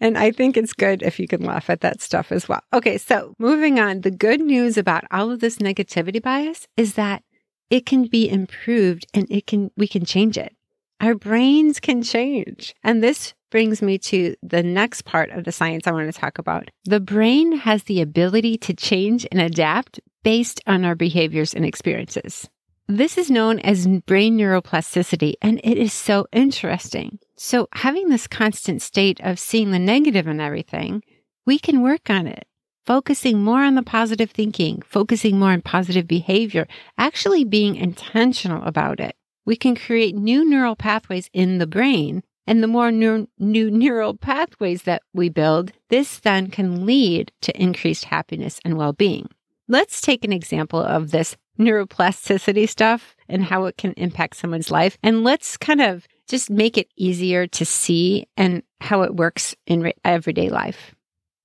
and 0.00 0.16
I 0.16 0.30
think 0.30 0.56
it's 0.56 0.72
good 0.72 1.02
if 1.02 1.18
you 1.18 1.26
can 1.26 1.44
laugh 1.44 1.70
at 1.70 1.80
that 1.80 2.00
stuff 2.00 2.32
as 2.32 2.48
well. 2.48 2.62
Okay, 2.72 2.98
so 2.98 3.34
moving 3.38 3.78
on. 3.78 4.02
The 4.02 4.10
good 4.10 4.40
news 4.40 4.76
about 4.76 5.04
all 5.10 5.30
of 5.30 5.40
this 5.40 5.58
negativity 5.58 6.22
bias 6.22 6.66
is 6.76 6.94
that 6.94 7.22
it 7.70 7.86
can 7.86 8.06
be 8.06 8.28
improved 8.28 9.06
and 9.14 9.26
it 9.30 9.46
can, 9.46 9.70
we 9.76 9.86
can 9.86 10.04
change 10.04 10.36
it. 10.36 10.54
Our 11.00 11.14
brains 11.14 11.80
can 11.80 12.02
change. 12.02 12.74
And 12.82 13.02
this 13.02 13.34
brings 13.50 13.82
me 13.82 13.98
to 13.98 14.36
the 14.42 14.62
next 14.62 15.04
part 15.04 15.30
of 15.30 15.44
the 15.44 15.52
science 15.52 15.86
I 15.86 15.92
want 15.92 16.12
to 16.12 16.18
talk 16.18 16.38
about. 16.38 16.70
The 16.84 17.00
brain 17.00 17.52
has 17.58 17.84
the 17.84 18.00
ability 18.00 18.58
to 18.58 18.74
change 18.74 19.26
and 19.30 19.40
adapt 19.40 20.00
based 20.22 20.60
on 20.66 20.84
our 20.84 20.94
behaviors 20.94 21.54
and 21.54 21.64
experiences. 21.64 22.48
This 22.86 23.16
is 23.16 23.30
known 23.30 23.60
as 23.60 23.86
brain 23.86 24.36
neuroplasticity, 24.36 25.34
and 25.40 25.60
it 25.62 25.78
is 25.78 25.92
so 25.92 26.26
interesting. 26.32 27.20
So, 27.42 27.68
having 27.72 28.10
this 28.10 28.26
constant 28.26 28.82
state 28.82 29.18
of 29.22 29.38
seeing 29.38 29.70
the 29.70 29.78
negative 29.78 30.26
in 30.26 30.40
everything, 30.40 31.02
we 31.46 31.58
can 31.58 31.80
work 31.80 32.10
on 32.10 32.26
it. 32.26 32.46
focusing 32.84 33.42
more 33.42 33.62
on 33.62 33.76
the 33.76 33.82
positive 33.82 34.30
thinking, 34.30 34.82
focusing 34.82 35.38
more 35.38 35.52
on 35.52 35.62
positive 35.62 36.06
behavior, 36.06 36.68
actually 36.98 37.44
being 37.44 37.76
intentional 37.76 38.62
about 38.64 39.00
it, 39.00 39.16
we 39.46 39.56
can 39.56 39.74
create 39.74 40.14
new 40.14 40.44
neural 40.46 40.76
pathways 40.76 41.30
in 41.32 41.56
the 41.56 41.66
brain. 41.66 42.22
And 42.46 42.62
the 42.62 42.66
more 42.66 42.92
new, 42.92 43.26
new 43.38 43.70
neural 43.70 44.18
pathways 44.18 44.82
that 44.82 45.02
we 45.14 45.30
build, 45.30 45.72
this 45.88 46.18
then 46.18 46.48
can 46.48 46.84
lead 46.84 47.32
to 47.40 47.58
increased 47.58 48.04
happiness 48.04 48.60
and 48.66 48.76
well 48.76 48.92
being. 48.92 49.30
Let's 49.66 50.02
take 50.02 50.26
an 50.26 50.32
example 50.32 50.80
of 50.80 51.10
this 51.10 51.38
neuroplasticity 51.58 52.68
stuff 52.68 53.16
and 53.30 53.44
how 53.44 53.64
it 53.64 53.78
can 53.78 53.92
impact 53.92 54.36
someone's 54.36 54.70
life. 54.70 54.98
And 55.02 55.24
let's 55.24 55.56
kind 55.56 55.80
of 55.80 56.06
just 56.30 56.48
make 56.48 56.78
it 56.78 56.88
easier 56.96 57.46
to 57.48 57.64
see 57.64 58.26
and 58.36 58.62
how 58.80 59.02
it 59.02 59.16
works 59.16 59.54
in 59.66 59.92
everyday 60.04 60.48
life. 60.48 60.94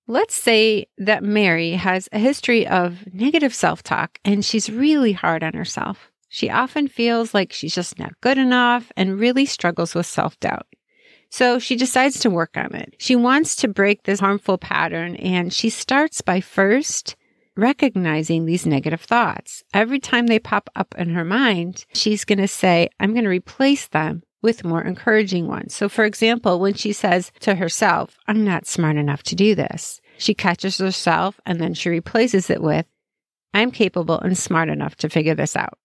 Let's 0.08 0.36
say 0.36 0.86
that 1.00 1.24
Mary 1.24 1.72
has 1.72 2.08
a 2.12 2.20
history 2.20 2.68
of 2.68 3.12
negative 3.12 3.54
self 3.54 3.82
talk 3.82 4.20
and 4.24 4.46
she's 4.46 4.70
really 4.70 5.14
hard 5.14 5.44
on 5.44 5.54
herself. 5.54 6.12
She 6.30 6.50
often 6.50 6.88
feels 6.88 7.34
like 7.34 7.52
she's 7.52 7.74
just 7.74 7.98
not 7.98 8.20
good 8.22 8.38
enough 8.38 8.92
and 8.96 9.20
really 9.20 9.48
struggles 9.48 9.96
with 9.96 10.06
self 10.06 10.40
doubt. 10.40 10.68
So 11.32 11.58
she 11.58 11.76
decides 11.76 12.20
to 12.20 12.30
work 12.30 12.56
on 12.56 12.76
it. 12.76 12.94
She 13.00 13.16
wants 13.16 13.56
to 13.58 13.68
break 13.68 14.04
this 14.04 14.20
harmful 14.20 14.60
pattern 14.60 15.16
and 15.16 15.52
she 15.52 15.72
starts 15.72 16.22
by 16.22 16.40
first 16.40 17.16
recognizing 17.58 18.46
these 18.46 18.66
negative 18.66 19.02
thoughts. 19.02 19.64
Every 19.74 20.00
time 20.00 20.28
they 20.28 20.40
pop 20.40 20.70
up 20.76 20.94
in 20.98 21.10
her 21.10 21.26
mind, 21.26 21.86
she's 21.94 22.26
going 22.26 22.40
to 22.40 22.48
say, 22.48 22.90
I'm 23.00 23.14
going 23.14 23.24
to 23.24 23.30
replace 23.30 23.88
them 23.88 24.24
with 24.46 24.64
more 24.64 24.82
encouraging 24.82 25.48
ones. 25.48 25.76
So, 25.76 25.90
for 25.90 26.06
example, 26.06 26.60
when 26.60 26.76
she 26.76 26.94
says 26.94 27.32
to 27.42 27.56
herself, 27.56 28.18
I'm 28.28 28.46
not 28.46 28.68
smart 28.68 28.96
enough 28.96 29.24
to 29.24 29.36
do 29.36 29.56
this, 29.56 30.00
she 30.18 30.34
catches 30.34 30.78
herself 30.78 31.42
and 31.46 31.60
then 31.60 31.74
she 31.74 31.90
replaces 31.90 32.50
it 32.50 32.62
with, 32.62 32.86
I'm 33.54 33.72
capable 33.72 34.20
and 34.20 34.38
smart 34.38 34.70
enough 34.70 34.96
to 34.98 35.10
figure 35.10 35.36
this 35.36 35.56
out. 35.56 35.78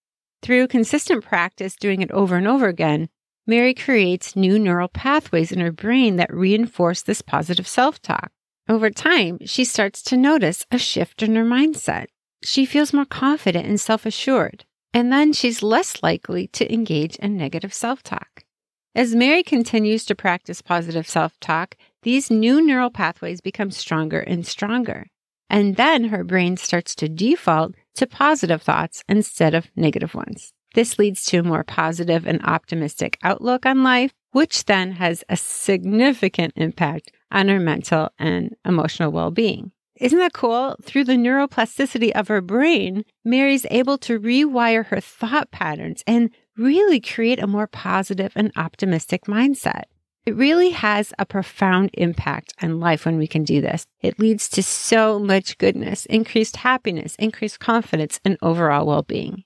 Through 0.42 0.68
consistent 0.68 1.24
practice, 1.24 1.74
doing 1.74 2.02
it 2.02 2.10
over 2.12 2.36
and 2.36 2.46
over 2.46 2.68
again, 2.68 3.08
Mary 3.46 3.74
creates 3.74 4.36
new 4.36 4.58
neural 4.58 4.88
pathways 4.88 5.50
in 5.50 5.60
her 5.60 5.72
brain 5.72 6.16
that 6.16 6.32
reinforce 6.32 7.02
this 7.02 7.22
positive 7.22 7.66
self 7.66 8.00
talk. 8.00 8.30
Over 8.68 8.90
time, 8.90 9.38
she 9.44 9.64
starts 9.64 10.02
to 10.04 10.16
notice 10.16 10.64
a 10.70 10.78
shift 10.78 11.22
in 11.22 11.34
her 11.34 11.44
mindset. 11.44 12.06
She 12.44 12.64
feels 12.64 12.92
more 12.92 13.04
confident 13.04 13.66
and 13.66 13.80
self 13.80 14.06
assured, 14.06 14.64
and 14.94 15.12
then 15.12 15.32
she's 15.32 15.62
less 15.62 16.02
likely 16.02 16.46
to 16.48 16.72
engage 16.72 17.16
in 17.16 17.36
negative 17.36 17.74
self 17.74 18.02
talk. 18.02 18.44
As 18.94 19.14
Mary 19.14 19.44
continues 19.44 20.04
to 20.06 20.16
practice 20.16 20.62
positive 20.62 21.08
self 21.08 21.38
talk, 21.38 21.76
these 22.02 22.28
new 22.28 22.60
neural 22.60 22.90
pathways 22.90 23.40
become 23.40 23.70
stronger 23.70 24.18
and 24.18 24.44
stronger. 24.44 25.06
And 25.48 25.76
then 25.76 26.04
her 26.04 26.24
brain 26.24 26.56
starts 26.56 26.96
to 26.96 27.08
default 27.08 27.74
to 27.94 28.06
positive 28.06 28.62
thoughts 28.62 29.04
instead 29.08 29.54
of 29.54 29.70
negative 29.76 30.14
ones. 30.14 30.52
This 30.74 30.98
leads 30.98 31.24
to 31.26 31.38
a 31.38 31.42
more 31.44 31.62
positive 31.62 32.26
and 32.26 32.44
optimistic 32.44 33.16
outlook 33.22 33.64
on 33.64 33.84
life, 33.84 34.12
which 34.32 34.64
then 34.64 34.92
has 34.92 35.22
a 35.28 35.36
significant 35.36 36.54
impact 36.56 37.12
on 37.30 37.46
her 37.48 37.60
mental 37.60 38.10
and 38.18 38.56
emotional 38.64 39.12
well 39.12 39.30
being. 39.30 39.70
Isn't 40.00 40.18
that 40.18 40.32
cool? 40.32 40.76
Through 40.82 41.04
the 41.04 41.12
neuroplasticity 41.12 42.10
of 42.12 42.28
her 42.28 42.40
brain, 42.40 43.04
Mary's 43.24 43.66
able 43.70 43.98
to 43.98 44.18
rewire 44.18 44.86
her 44.86 45.00
thought 45.00 45.50
patterns 45.50 46.02
and 46.06 46.30
really 46.60 47.00
create 47.00 47.42
a 47.42 47.46
more 47.46 47.66
positive 47.66 48.32
and 48.36 48.52
optimistic 48.56 49.24
mindset. 49.24 49.84
It 50.26 50.36
really 50.36 50.70
has 50.70 51.14
a 51.18 51.24
profound 51.24 51.90
impact 51.94 52.52
on 52.62 52.78
life 52.78 53.06
when 53.06 53.16
we 53.16 53.26
can 53.26 53.42
do 53.42 53.60
this. 53.60 53.86
It 54.02 54.18
leads 54.18 54.48
to 54.50 54.62
so 54.62 55.18
much 55.18 55.56
goodness, 55.56 56.04
increased 56.06 56.56
happiness, 56.56 57.16
increased 57.18 57.58
confidence, 57.58 58.20
and 58.24 58.36
overall 58.42 58.86
well 58.86 59.02
being. 59.02 59.44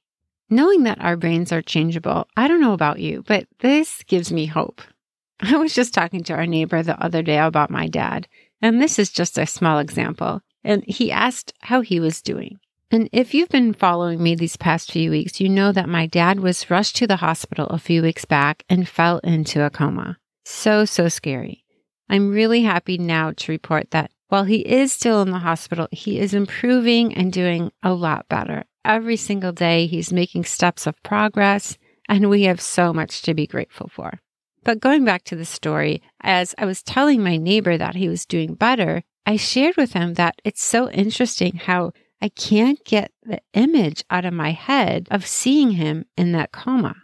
Knowing 0.51 0.83
that 0.83 1.01
our 1.01 1.17
brains 1.17 1.53
are 1.53 1.63
changeable, 1.63 2.27
I 2.37 2.49
don't 2.49 2.61
know 2.61 2.73
about 2.73 2.99
you, 2.99 3.23
but 3.27 3.47
this 3.61 4.03
gives 4.03 4.33
me 4.33 4.47
hope. 4.47 4.83
I 5.41 5.57
was 5.57 5.75
just 5.75 5.95
talking 5.95 6.23
to 6.25 6.35
our 6.35 6.47
neighbor 6.47 6.83
the 6.83 7.03
other 7.03 7.23
day 7.23 7.39
about 7.39 7.71
my 7.71 7.87
dad, 7.87 8.27
and 8.61 8.81
this 8.81 8.99
is 8.99 9.11
just 9.11 9.39
a 9.39 9.47
small 9.47 9.79
example. 9.79 10.41
And 10.65 10.83
he 10.87 11.13
asked 11.13 11.53
how 11.61 11.83
he 11.83 12.01
was 12.01 12.23
doing. 12.23 12.59
And 12.95 13.09
if 13.11 13.35
you've 13.35 13.49
been 13.49 13.73
following 13.73 14.23
me 14.23 14.37
these 14.37 14.57
past 14.57 14.93
few 14.93 15.11
weeks, 15.11 15.41
you 15.41 15.49
know 15.49 15.73
that 15.73 15.89
my 15.89 16.07
dad 16.07 16.39
was 16.39 16.71
rushed 16.71 16.95
to 16.99 17.09
the 17.09 17.17
hospital 17.17 17.67
a 17.67 17.77
few 17.77 18.03
weeks 18.03 18.25
back 18.25 18.63
and 18.69 18.89
fell 18.89 19.19
into 19.25 19.65
a 19.65 19.69
coma. 19.69 20.17
So, 20.45 20.85
so 20.85 21.09
scary. 21.09 21.65
I'm 22.09 22.31
really 22.31 22.63
happy 22.63 22.97
now 22.97 23.33
to 23.33 23.51
report 23.51 23.91
that 23.91 24.13
while 24.29 24.45
he 24.45 24.59
is 24.59 24.93
still 24.93 25.23
in 25.23 25.33
the 25.33 25.41
hospital, 25.41 25.89
he 25.91 26.21
is 26.21 26.35
improving 26.35 27.13
and 27.17 27.33
doing 27.33 27.73
a 27.83 27.93
lot 27.93 28.29
better. 28.29 28.63
Every 28.85 29.17
single 29.17 29.51
day, 29.51 29.87
he's 29.87 30.13
making 30.13 30.45
steps 30.45 30.87
of 30.87 31.03
progress, 31.03 31.77
and 32.09 32.31
we 32.31 32.45
have 32.45 32.61
so 32.61 32.93
much 32.93 33.23
to 33.23 33.35
be 33.35 33.49
grateful 33.49 33.89
for. 33.89 34.21
But 34.63 34.79
going 34.79 35.05
back 35.05 35.25
to 35.25 35.35
the 35.35 35.45
story, 35.45 36.01
as 36.21 36.55
I 36.59 36.65
was 36.65 36.81
telling 36.81 37.25
my 37.25 37.39
neighbor 37.39 37.77
that 37.77 37.97
he 37.97 38.09
was 38.09 38.25
doing 38.25 38.55
better, 38.55 39.03
I 39.27 39.35
shared 39.35 39.77
with 39.77 39.95
him 39.95 40.15
that 40.15 40.41
it's 40.45 40.63
so 40.63 40.89
interesting 40.91 41.57
how 41.57 41.93
I 42.25 42.31
can't 42.31 42.83
get 42.87 43.13
the 43.23 43.43
image 43.53 44.03
out 44.09 44.25
of 44.25 44.33
my 44.33 44.53
head 44.53 45.09
of 45.11 45.27
seeing 45.27 45.73
him 45.73 46.07
in 46.17 46.33
that 46.33 46.53
coma. 46.53 46.95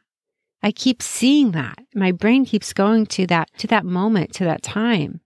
I 0.62 0.72
keep 0.72 1.02
seeing 1.02 1.50
that. 1.50 1.78
My 1.94 2.10
brain 2.10 2.46
keeps 2.46 2.72
going 2.72 3.04
to 3.08 3.26
that, 3.26 3.50
to 3.58 3.66
that 3.66 3.84
moment, 3.84 4.32
to 4.36 4.44
that 4.44 4.62
time. 4.62 5.20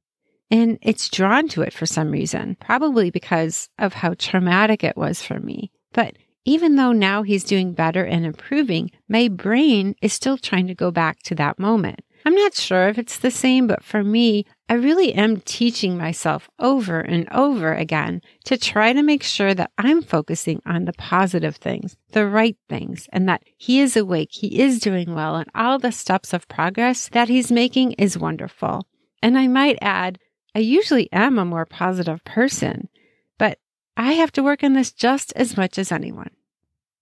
And 0.51 0.79
it's 0.83 1.09
drawn 1.09 1.47
to 1.51 1.63
it 1.63 1.73
for 1.73 1.87
some 1.87 2.11
reason, 2.11 2.57
probably 2.61 3.11
because 3.13 3.69
of 3.79 3.93
how 3.93 4.15
traumatic 4.15 4.83
it 4.83 4.97
was 4.97 5.23
for 5.23 5.39
me. 5.39 5.71
But 5.93 6.17
even 6.45 6.75
though 6.75 6.91
now 6.91 7.23
he's 7.23 7.45
doing 7.45 7.73
better 7.73 8.05
and 8.05 8.27
improving, 8.27 8.91
my 9.09 9.29
brain 9.29 9.95
is 10.03 10.13
still 10.13 10.39
trying 10.39 10.67
to 10.67 10.75
go 10.75 10.91
back 10.91 11.23
to 11.23 11.37
that 11.37 11.61
moment. 11.61 12.01
I'm 12.27 12.35
not 12.35 12.55
sure 12.55 12.89
if 12.89 12.99
it's 12.99 13.19
the 13.19 13.31
same, 13.31 13.69
but 13.69 13.85
for 13.85 14.03
me, 14.03 14.45
I 14.67 14.75
really 14.75 15.13
am 15.13 15.41
teaching 15.41 15.99
myself 15.99 16.49
over 16.59 17.01
and 17.01 17.29
over 17.31 17.75
again 17.75 18.23
to 18.45 18.57
try 18.57 18.95
to 18.95 19.03
make 19.03 19.23
sure 19.23 19.53
that 19.53 19.71
I'm 19.77 20.01
focusing 20.01 20.63
on 20.65 20.87
the 20.87 20.95
positive 20.95 21.57
things, 21.57 21.97
the 22.13 22.27
right 22.27 22.57
things, 22.69 23.07
and 23.13 23.29
that 23.29 23.43
he 23.59 23.81
is 23.81 23.95
awake, 23.95 24.31
he 24.33 24.61
is 24.61 24.81
doing 24.81 25.15
well, 25.15 25.37
and 25.37 25.51
all 25.55 25.79
the 25.79 25.93
steps 25.93 26.33
of 26.33 26.49
progress 26.49 27.09
that 27.11 27.29
he's 27.29 27.53
making 27.53 27.93
is 27.93 28.17
wonderful. 28.17 28.87
And 29.23 29.37
I 29.39 29.49
might 29.49 29.77
add, 29.83 30.19
I 30.55 30.61
usually 30.61 31.13
am 31.13 31.39
a 31.39 31.45
more 31.45 31.67
positive 31.67 32.25
person, 32.25 32.89
but 33.37 33.59
I 33.99 34.13
have 34.13 34.33
to 34.33 34.43
work 34.43 34.65
on 34.65 34.73
this 34.73 34.93
just 34.93 35.33
as 35.37 35.59
much 35.59 35.79
as 35.79 35.93
anyone. 35.93 36.31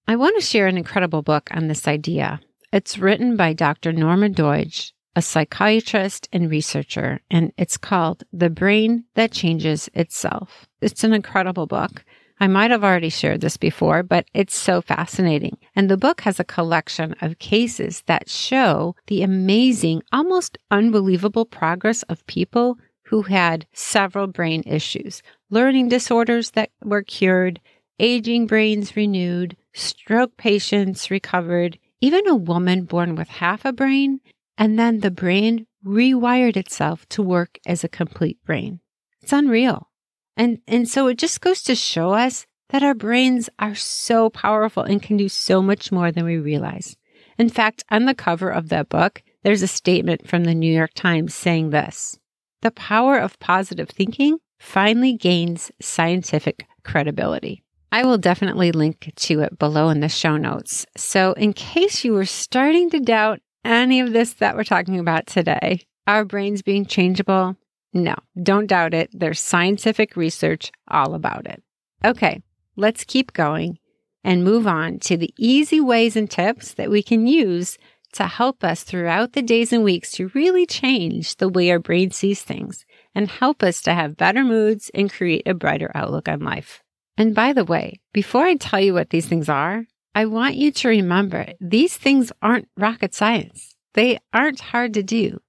I 0.08 0.16
want 0.16 0.34
to 0.34 0.44
share 0.44 0.66
an 0.66 0.76
incredible 0.76 1.22
book 1.22 1.48
on 1.52 1.68
this 1.68 1.86
idea. 1.86 2.40
It's 2.72 2.98
written 2.98 3.36
by 3.36 3.52
Dr. 3.52 3.92
Norman 3.92 4.34
Doidge 4.34 4.92
a 5.14 5.22
psychiatrist 5.22 6.28
and 6.32 6.50
researcher, 6.50 7.20
and 7.30 7.52
it's 7.56 7.76
called 7.76 8.24
The 8.32 8.50
Brain 8.50 9.04
That 9.14 9.32
Changes 9.32 9.88
Itself. 9.94 10.66
It's 10.80 11.04
an 11.04 11.12
incredible 11.12 11.66
book. 11.66 12.04
I 12.40 12.48
might 12.48 12.70
have 12.70 12.82
already 12.82 13.10
shared 13.10 13.40
this 13.40 13.56
before, 13.56 14.02
but 14.02 14.26
it's 14.34 14.56
so 14.56 14.80
fascinating. 14.80 15.58
And 15.76 15.88
the 15.88 15.96
book 15.96 16.22
has 16.22 16.40
a 16.40 16.44
collection 16.44 17.14
of 17.20 17.38
cases 17.38 18.02
that 18.06 18.28
show 18.28 18.96
the 19.06 19.22
amazing, 19.22 20.02
almost 20.12 20.58
unbelievable 20.70 21.44
progress 21.44 22.02
of 22.04 22.26
people 22.26 22.78
who 23.04 23.22
had 23.22 23.66
several 23.74 24.26
brain 24.26 24.62
issues, 24.66 25.22
learning 25.50 25.88
disorders 25.88 26.52
that 26.52 26.70
were 26.82 27.02
cured, 27.02 27.60
aging 28.00 28.46
brains 28.46 28.96
renewed, 28.96 29.56
stroke 29.74 30.36
patients 30.36 31.10
recovered, 31.10 31.78
even 32.00 32.26
a 32.26 32.34
woman 32.34 32.84
born 32.84 33.14
with 33.14 33.28
half 33.28 33.64
a 33.64 33.72
brain 33.72 34.20
and 34.62 34.78
then 34.78 35.00
the 35.00 35.10
brain 35.10 35.66
rewired 35.84 36.56
itself 36.56 37.04
to 37.08 37.20
work 37.20 37.58
as 37.66 37.82
a 37.82 37.88
complete 37.88 38.38
brain. 38.44 38.78
It's 39.20 39.32
unreal. 39.32 39.90
And, 40.36 40.60
and 40.68 40.88
so 40.88 41.08
it 41.08 41.18
just 41.18 41.40
goes 41.40 41.64
to 41.64 41.74
show 41.74 42.12
us 42.12 42.46
that 42.68 42.84
our 42.84 42.94
brains 42.94 43.50
are 43.58 43.74
so 43.74 44.30
powerful 44.30 44.84
and 44.84 45.02
can 45.02 45.16
do 45.16 45.28
so 45.28 45.62
much 45.62 45.90
more 45.90 46.12
than 46.12 46.24
we 46.24 46.36
realize. 46.38 46.96
In 47.38 47.48
fact, 47.48 47.82
on 47.90 48.04
the 48.04 48.14
cover 48.14 48.50
of 48.50 48.68
that 48.68 48.88
book, 48.88 49.24
there's 49.42 49.62
a 49.62 49.66
statement 49.66 50.28
from 50.28 50.44
the 50.44 50.54
New 50.54 50.72
York 50.72 50.94
Times 50.94 51.34
saying 51.34 51.70
this 51.70 52.20
The 52.60 52.70
power 52.70 53.18
of 53.18 53.40
positive 53.40 53.90
thinking 53.90 54.38
finally 54.60 55.14
gains 55.14 55.72
scientific 55.80 56.66
credibility. 56.84 57.64
I 57.90 58.04
will 58.04 58.16
definitely 58.16 58.70
link 58.70 59.12
to 59.12 59.40
it 59.40 59.58
below 59.58 59.88
in 59.88 59.98
the 59.98 60.08
show 60.08 60.36
notes. 60.36 60.86
So, 60.96 61.32
in 61.32 61.52
case 61.52 62.04
you 62.04 62.12
were 62.12 62.26
starting 62.26 62.90
to 62.90 63.00
doubt 63.00 63.40
any 63.64 64.00
of 64.00 64.12
this 64.12 64.34
that 64.34 64.56
we're 64.56 64.64
talking 64.64 64.98
about 64.98 65.26
today, 65.26 65.86
our 66.06 66.24
brains 66.24 66.62
being 66.62 66.86
changeable, 66.86 67.56
no, 67.92 68.14
don't 68.42 68.66
doubt 68.66 68.94
it. 68.94 69.10
There's 69.12 69.40
scientific 69.40 70.16
research 70.16 70.72
all 70.88 71.14
about 71.14 71.46
it. 71.46 71.62
Okay, 72.04 72.42
let's 72.76 73.04
keep 73.04 73.32
going 73.32 73.78
and 74.24 74.44
move 74.44 74.66
on 74.66 74.98
to 75.00 75.16
the 75.16 75.34
easy 75.38 75.80
ways 75.80 76.16
and 76.16 76.30
tips 76.30 76.74
that 76.74 76.90
we 76.90 77.02
can 77.02 77.26
use 77.26 77.76
to 78.12 78.26
help 78.26 78.62
us 78.62 78.82
throughout 78.82 79.32
the 79.32 79.42
days 79.42 79.72
and 79.72 79.84
weeks 79.84 80.12
to 80.12 80.30
really 80.34 80.66
change 80.66 81.36
the 81.36 81.48
way 81.48 81.70
our 81.70 81.78
brain 81.78 82.10
sees 82.10 82.42
things 82.42 82.84
and 83.14 83.30
help 83.30 83.62
us 83.62 83.80
to 83.82 83.94
have 83.94 84.16
better 84.16 84.44
moods 84.44 84.90
and 84.94 85.12
create 85.12 85.46
a 85.46 85.54
brighter 85.54 85.90
outlook 85.94 86.28
on 86.28 86.40
life. 86.40 86.82
And 87.16 87.34
by 87.34 87.52
the 87.52 87.64
way, 87.64 88.00
before 88.12 88.44
I 88.44 88.54
tell 88.54 88.80
you 88.80 88.94
what 88.94 89.10
these 89.10 89.26
things 89.26 89.48
are, 89.48 89.84
I 90.14 90.26
want 90.26 90.56
you 90.56 90.70
to 90.72 90.88
remember 90.88 91.46
these 91.60 91.96
things 91.96 92.32
aren't 92.42 92.68
rocket 92.76 93.14
science. 93.14 93.74
They 93.94 94.18
aren't 94.32 94.60
hard 94.60 94.94
to 94.94 95.02
do. 95.02 95.40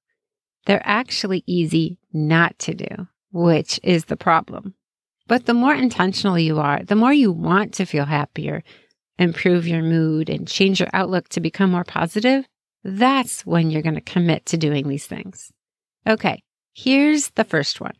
They're 0.65 0.81
actually 0.85 1.43
easy 1.45 1.97
not 2.13 2.57
to 2.59 2.73
do, 2.73 3.07
which 3.31 3.79
is 3.83 4.05
the 4.05 4.15
problem. 4.17 4.75
But 5.27 5.45
the 5.45 5.53
more 5.53 5.73
intentional 5.73 6.39
you 6.39 6.59
are, 6.59 6.83
the 6.83 6.95
more 6.95 7.13
you 7.13 7.31
want 7.31 7.73
to 7.75 7.85
feel 7.85 8.05
happier, 8.05 8.63
improve 9.17 9.67
your 9.67 9.81
mood, 9.81 10.29
and 10.29 10.47
change 10.47 10.79
your 10.79 10.89
outlook 10.93 11.29
to 11.29 11.41
become 11.41 11.71
more 11.71 11.83
positive, 11.83 12.45
that's 12.83 13.45
when 13.45 13.69
you're 13.69 13.81
going 13.81 13.95
to 13.95 14.01
commit 14.01 14.45
to 14.47 14.57
doing 14.57 14.87
these 14.87 15.05
things. 15.05 15.51
Okay, 16.07 16.43
here's 16.73 17.29
the 17.31 17.45
first 17.45 17.79
one. 17.79 17.95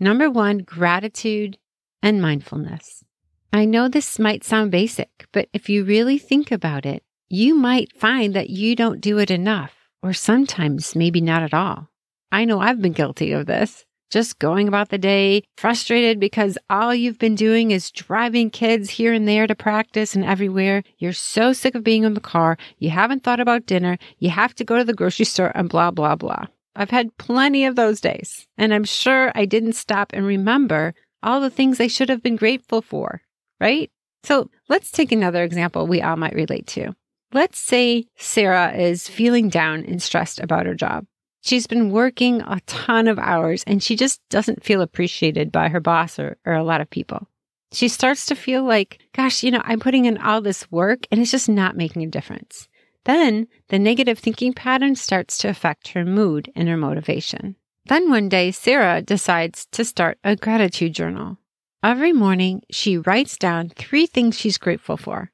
Number 0.00 0.30
one, 0.30 0.58
gratitude 0.58 1.58
and 2.02 2.20
mindfulness. 2.20 3.04
I 3.52 3.64
know 3.64 3.88
this 3.88 4.18
might 4.18 4.44
sound 4.44 4.70
basic, 4.70 5.26
but 5.32 5.48
if 5.52 5.68
you 5.68 5.84
really 5.84 6.18
think 6.18 6.52
about 6.52 6.86
it, 6.86 7.02
you 7.28 7.54
might 7.54 7.96
find 7.96 8.34
that 8.34 8.50
you 8.50 8.76
don't 8.76 9.00
do 9.00 9.18
it 9.18 9.30
enough, 9.30 9.74
or 10.02 10.12
sometimes 10.12 10.94
maybe 10.94 11.20
not 11.20 11.42
at 11.42 11.54
all. 11.54 11.88
I 12.30 12.44
know 12.44 12.60
I've 12.60 12.80
been 12.80 12.92
guilty 12.92 13.32
of 13.32 13.46
this 13.46 13.84
just 14.10 14.38
going 14.38 14.66
about 14.66 14.88
the 14.88 14.98
day, 14.98 15.42
frustrated 15.56 16.18
because 16.18 16.58
all 16.68 16.94
you've 16.94 17.18
been 17.18 17.36
doing 17.36 17.70
is 17.70 17.92
driving 17.92 18.50
kids 18.50 18.90
here 18.90 19.12
and 19.12 19.26
there 19.26 19.46
to 19.46 19.54
practice 19.54 20.14
and 20.14 20.24
everywhere. 20.24 20.82
You're 20.98 21.12
so 21.12 21.52
sick 21.52 21.74
of 21.74 21.84
being 21.84 22.02
in 22.02 22.14
the 22.14 22.20
car. 22.20 22.58
You 22.78 22.90
haven't 22.90 23.22
thought 23.22 23.40
about 23.40 23.66
dinner. 23.66 23.98
You 24.18 24.30
have 24.30 24.54
to 24.56 24.64
go 24.64 24.78
to 24.78 24.84
the 24.84 24.94
grocery 24.94 25.26
store 25.26 25.52
and 25.54 25.68
blah, 25.68 25.92
blah, 25.92 26.16
blah. 26.16 26.46
I've 26.74 26.90
had 26.90 27.16
plenty 27.18 27.64
of 27.64 27.76
those 27.76 28.00
days, 28.00 28.46
and 28.58 28.74
I'm 28.74 28.84
sure 28.84 29.32
I 29.34 29.44
didn't 29.44 29.74
stop 29.74 30.12
and 30.12 30.26
remember 30.26 30.94
all 31.22 31.40
the 31.40 31.50
things 31.50 31.80
I 31.80 31.86
should 31.86 32.08
have 32.08 32.22
been 32.22 32.36
grateful 32.36 32.82
for, 32.82 33.22
right? 33.60 33.90
So 34.24 34.50
let's 34.68 34.90
take 34.90 35.12
another 35.12 35.42
example 35.42 35.86
we 35.86 36.02
all 36.02 36.16
might 36.16 36.34
relate 36.34 36.66
to. 36.68 36.94
Let's 37.32 37.58
say 37.58 38.06
Sarah 38.16 38.72
is 38.72 39.08
feeling 39.08 39.48
down 39.48 39.84
and 39.84 40.02
stressed 40.02 40.40
about 40.40 40.66
her 40.66 40.74
job. 40.74 41.06
She's 41.42 41.66
been 41.66 41.90
working 41.90 42.42
a 42.42 42.60
ton 42.66 43.08
of 43.08 43.18
hours 43.18 43.64
and 43.66 43.82
she 43.82 43.96
just 43.96 44.20
doesn't 44.28 44.64
feel 44.64 44.82
appreciated 44.82 45.50
by 45.50 45.68
her 45.68 45.80
boss 45.80 46.18
or, 46.18 46.36
or 46.44 46.52
a 46.52 46.64
lot 46.64 46.80
of 46.80 46.90
people. 46.90 47.28
She 47.72 47.88
starts 47.88 48.26
to 48.26 48.34
feel 48.34 48.64
like, 48.64 48.98
gosh, 49.14 49.42
you 49.42 49.50
know, 49.50 49.62
I'm 49.64 49.80
putting 49.80 50.04
in 50.04 50.18
all 50.18 50.40
this 50.40 50.70
work 50.72 51.06
and 51.10 51.20
it's 51.20 51.30
just 51.30 51.48
not 51.48 51.76
making 51.76 52.02
a 52.02 52.08
difference. 52.08 52.68
Then 53.04 53.46
the 53.68 53.78
negative 53.78 54.18
thinking 54.18 54.52
pattern 54.52 54.96
starts 54.96 55.38
to 55.38 55.48
affect 55.48 55.88
her 55.88 56.04
mood 56.04 56.50
and 56.54 56.68
her 56.68 56.76
motivation. 56.76 57.56
Then 57.86 58.10
one 58.10 58.28
day, 58.28 58.50
Sarah 58.50 59.00
decides 59.00 59.66
to 59.72 59.84
start 59.84 60.18
a 60.22 60.36
gratitude 60.36 60.94
journal. 60.94 61.38
Every 61.82 62.12
morning, 62.12 62.62
she 62.70 62.98
writes 62.98 63.38
down 63.38 63.70
three 63.70 64.04
things 64.04 64.38
she's 64.38 64.58
grateful 64.58 64.98
for. 64.98 65.30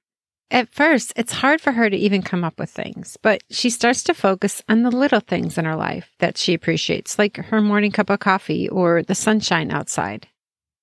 At 0.49 0.73
first, 0.73 1.13
it's 1.17 1.33
hard 1.33 1.61
for 1.61 1.73
her 1.73 1.91
to 1.91 1.97
even 1.97 2.23
come 2.23 2.45
up 2.45 2.61
with 2.61 2.71
things, 2.71 3.17
but 3.21 3.43
she 3.51 3.69
starts 3.69 4.05
to 4.05 4.15
focus 4.15 4.63
on 4.69 4.83
the 4.83 4.93
little 4.93 5.19
things 5.19 5.59
in 5.59 5.65
her 5.65 5.75
life 5.75 6.13
that 6.21 6.39
she 6.39 6.55
appreciates, 6.55 7.19
like 7.19 7.37
her 7.37 7.61
morning 7.61 7.91
cup 7.91 8.11
of 8.11 8.21
coffee 8.21 8.69
or 8.69 9.03
the 9.03 9.15
sunshine 9.17 9.73
outside. 9.73 10.29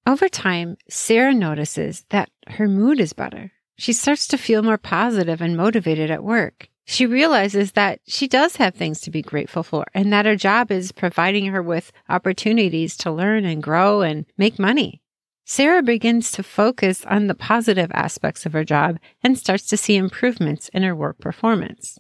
Over 0.06 0.28
time, 0.28 0.76
Sarah 0.90 1.34
notices 1.34 2.04
that 2.10 2.30
her 2.48 2.68
mood 2.68 3.00
is 3.00 3.14
better. 3.14 3.54
She 3.78 3.94
starts 3.94 4.28
to 4.28 4.38
feel 4.38 4.64
more 4.64 4.78
positive 4.78 5.42
and 5.42 5.56
motivated 5.56 6.12
at 6.12 6.26
work. 6.26 6.68
She 6.84 7.06
realizes 7.06 7.72
that 7.72 8.02
she 8.06 8.28
does 8.28 8.58
have 8.58 8.76
things 8.76 9.00
to 9.02 9.12
be 9.12 9.22
grateful 9.22 9.64
for 9.64 9.86
and 9.94 10.12
that 10.12 10.26
her 10.26 10.36
job 10.36 10.72
is 10.72 10.92
providing 10.92 11.46
her 11.46 11.64
with 11.64 11.94
opportunities 12.10 12.98
to 12.98 13.12
learn 13.14 13.46
and 13.46 13.64
grow 13.64 14.02
and 14.02 14.26
make 14.38 14.60
money. 14.60 15.00
Sarah 15.46 15.84
begins 15.84 16.32
to 16.32 16.44
focus 16.44 17.06
on 17.06 17.28
the 17.28 17.36
positive 17.36 17.92
aspects 17.94 18.46
of 18.46 18.54
her 18.54 18.64
job 18.64 18.98
and 19.24 19.38
starts 19.38 19.68
to 19.68 19.78
see 19.78 19.96
improvements 19.96 20.70
in 20.70 20.84
her 20.84 20.96
work 20.96 21.20
performance. 21.20 22.00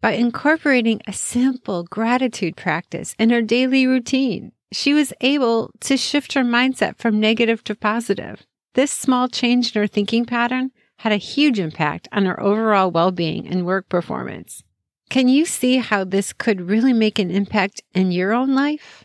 By 0.00 0.12
incorporating 0.12 1.00
a 1.06 1.12
simple 1.12 1.84
gratitude 1.84 2.56
practice 2.56 3.16
in 3.18 3.30
her 3.30 3.42
daily 3.42 3.86
routine, 3.86 4.52
she 4.70 4.94
was 4.94 5.12
able 5.20 5.70
to 5.80 5.96
shift 5.96 6.34
her 6.34 6.42
mindset 6.42 6.98
from 6.98 7.18
negative 7.18 7.64
to 7.64 7.74
positive. 7.74 8.44
This 8.74 8.90
small 8.90 9.28
change 9.28 9.74
in 9.74 9.80
her 9.80 9.86
thinking 9.86 10.24
pattern 10.24 10.70
had 10.98 11.12
a 11.12 11.16
huge 11.16 11.58
impact 11.58 12.08
on 12.12 12.26
her 12.26 12.40
overall 12.40 12.90
well 12.90 13.10
being 13.10 13.48
and 13.48 13.66
work 13.66 13.88
performance. 13.88 14.62
Can 15.10 15.28
you 15.28 15.44
see 15.44 15.78
how 15.78 16.04
this 16.04 16.32
could 16.32 16.60
really 16.60 16.92
make 16.92 17.18
an 17.18 17.30
impact 17.30 17.82
in 17.92 18.12
your 18.12 18.32
own 18.32 18.54
life? 18.54 19.04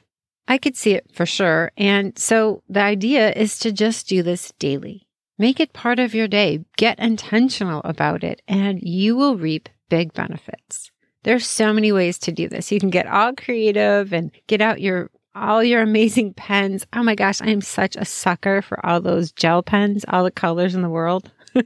I 0.49 0.57
could 0.57 0.75
see 0.75 0.93
it 0.93 1.05
for 1.13 1.27
sure. 1.27 1.71
And 1.77 2.17
so 2.17 2.63
the 2.67 2.81
idea 2.81 3.31
is 3.31 3.59
to 3.59 3.71
just 3.71 4.07
do 4.07 4.23
this 4.23 4.51
daily. 4.57 5.07
Make 5.37 5.59
it 5.59 5.73
part 5.73 5.99
of 5.99 6.15
your 6.15 6.27
day. 6.27 6.65
Get 6.75 6.97
intentional 6.99 7.81
about 7.85 8.23
it 8.23 8.41
and 8.47 8.81
you 8.81 9.15
will 9.15 9.37
reap 9.37 9.69
big 9.89 10.11
benefits. 10.13 10.91
There's 11.23 11.45
so 11.45 11.71
many 11.71 11.91
ways 11.91 12.17
to 12.19 12.31
do 12.31 12.49
this. 12.49 12.71
You 12.71 12.79
can 12.79 12.89
get 12.89 13.05
all 13.05 13.33
creative 13.33 14.11
and 14.11 14.31
get 14.47 14.59
out 14.59 14.81
your 14.81 15.11
all 15.35 15.63
your 15.63 15.81
amazing 15.81 16.33
pens. 16.33 16.85
Oh 16.93 17.03
my 17.03 17.13
gosh, 17.13 17.41
I 17.41 17.49
am 17.49 17.61
such 17.61 17.95
a 17.95 18.03
sucker 18.03 18.63
for 18.63 18.83
all 18.83 18.99
those 18.99 19.31
gel 19.31 19.61
pens, 19.61 20.03
all 20.07 20.23
the 20.23 20.31
colors 20.31 20.73
in 20.73 20.81
the 20.81 20.89
world. 20.89 21.31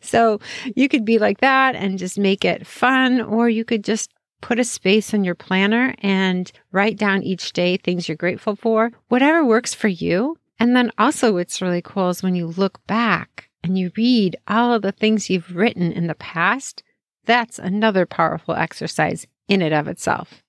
so 0.00 0.40
you 0.76 0.88
could 0.88 1.04
be 1.04 1.18
like 1.18 1.40
that 1.40 1.74
and 1.74 1.98
just 1.98 2.18
make 2.18 2.44
it 2.44 2.66
fun, 2.66 3.20
or 3.22 3.48
you 3.48 3.64
could 3.64 3.82
just 3.82 4.10
put 4.40 4.58
a 4.58 4.64
space 4.64 5.12
in 5.12 5.24
your 5.24 5.34
planner 5.34 5.94
and 5.98 6.50
write 6.72 6.96
down 6.96 7.22
each 7.22 7.52
day 7.52 7.76
things 7.76 8.08
you're 8.08 8.16
grateful 8.16 8.56
for, 8.56 8.92
whatever 9.08 9.44
works 9.44 9.74
for 9.74 9.88
you. 9.88 10.36
And 10.58 10.74
then 10.74 10.90
also, 10.98 11.32
what's 11.32 11.62
really 11.62 11.82
cool 11.82 12.10
is 12.10 12.22
when 12.22 12.34
you 12.34 12.46
look 12.46 12.84
back 12.86 13.48
and 13.62 13.78
you 13.78 13.92
read 13.96 14.36
all 14.46 14.72
of 14.72 14.82
the 14.82 14.92
things 14.92 15.30
you've 15.30 15.54
written 15.54 15.92
in 15.92 16.06
the 16.06 16.14
past, 16.14 16.82
that's 17.24 17.58
another 17.58 18.06
powerful 18.06 18.54
exercise 18.54 19.26
in 19.48 19.62
and 19.62 19.74
of 19.74 19.88
itself. 19.88 20.42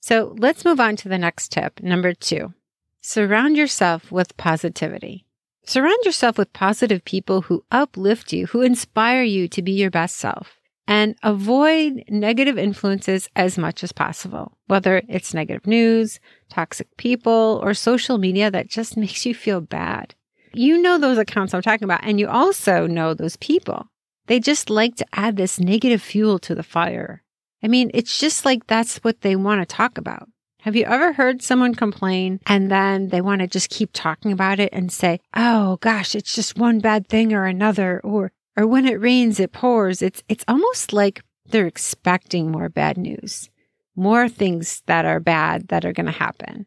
So 0.00 0.34
let's 0.38 0.64
move 0.64 0.78
on 0.78 0.96
to 0.96 1.08
the 1.08 1.18
next 1.18 1.50
tip. 1.50 1.80
Number 1.82 2.14
two, 2.14 2.54
surround 3.00 3.56
yourself 3.56 4.12
with 4.12 4.36
positivity. 4.36 5.24
Surround 5.64 6.04
yourself 6.04 6.38
with 6.38 6.52
positive 6.52 7.04
people 7.04 7.42
who 7.42 7.64
uplift 7.72 8.32
you, 8.32 8.46
who 8.46 8.62
inspire 8.62 9.24
you 9.24 9.48
to 9.48 9.62
be 9.62 9.72
your 9.72 9.90
best 9.90 10.16
self 10.16 10.60
and 10.88 11.16
avoid 11.22 12.04
negative 12.08 12.58
influences 12.58 13.28
as 13.34 13.58
much 13.58 13.82
as 13.82 13.92
possible, 13.92 14.56
whether 14.66 15.02
it's 15.08 15.34
negative 15.34 15.66
news, 15.66 16.20
toxic 16.48 16.96
people, 16.96 17.60
or 17.62 17.74
social 17.74 18.18
media 18.18 18.50
that 18.50 18.68
just 18.68 18.96
makes 18.96 19.26
you 19.26 19.34
feel 19.34 19.60
bad. 19.60 20.14
You 20.52 20.80
know 20.80 20.98
those 20.98 21.18
accounts 21.18 21.52
I'm 21.52 21.62
talking 21.62 21.84
about, 21.84 22.04
and 22.04 22.18
you 22.18 22.28
also 22.28 22.86
know 22.86 23.14
those 23.14 23.36
people. 23.36 23.86
They 24.26 24.40
just 24.40 24.70
like 24.70 24.96
to 24.96 25.06
add 25.12 25.36
this 25.36 25.60
negative 25.60 26.02
fuel 26.02 26.38
to 26.40 26.54
the 26.54 26.62
fire. 26.62 27.22
I 27.62 27.68
mean, 27.68 27.90
it's 27.94 28.18
just 28.18 28.44
like 28.44 28.66
that's 28.66 28.98
what 28.98 29.20
they 29.20 29.36
want 29.36 29.60
to 29.60 29.66
talk 29.66 29.98
about. 29.98 30.28
Have 30.62 30.74
you 30.74 30.84
ever 30.84 31.12
heard 31.12 31.42
someone 31.42 31.76
complain 31.76 32.40
and 32.46 32.70
then 32.70 33.10
they 33.10 33.20
want 33.20 33.40
to 33.40 33.46
just 33.46 33.70
keep 33.70 33.90
talking 33.92 34.32
about 34.32 34.58
it 34.58 34.70
and 34.72 34.90
say, 34.90 35.20
Oh 35.34 35.76
gosh, 35.76 36.16
it's 36.16 36.34
just 36.34 36.58
one 36.58 36.80
bad 36.80 37.06
thing 37.06 37.32
or 37.32 37.44
another, 37.44 38.00
or 38.02 38.32
or 38.56 38.66
when 38.66 38.86
it 38.86 39.00
rains, 39.00 39.38
it 39.38 39.52
pours. 39.52 40.02
It's, 40.02 40.22
it's 40.28 40.44
almost 40.48 40.92
like 40.92 41.22
they're 41.46 41.66
expecting 41.66 42.50
more 42.50 42.68
bad 42.68 42.96
news, 42.96 43.50
more 43.94 44.28
things 44.28 44.82
that 44.86 45.04
are 45.04 45.20
bad 45.20 45.68
that 45.68 45.84
are 45.84 45.92
going 45.92 46.06
to 46.06 46.12
happen. 46.12 46.66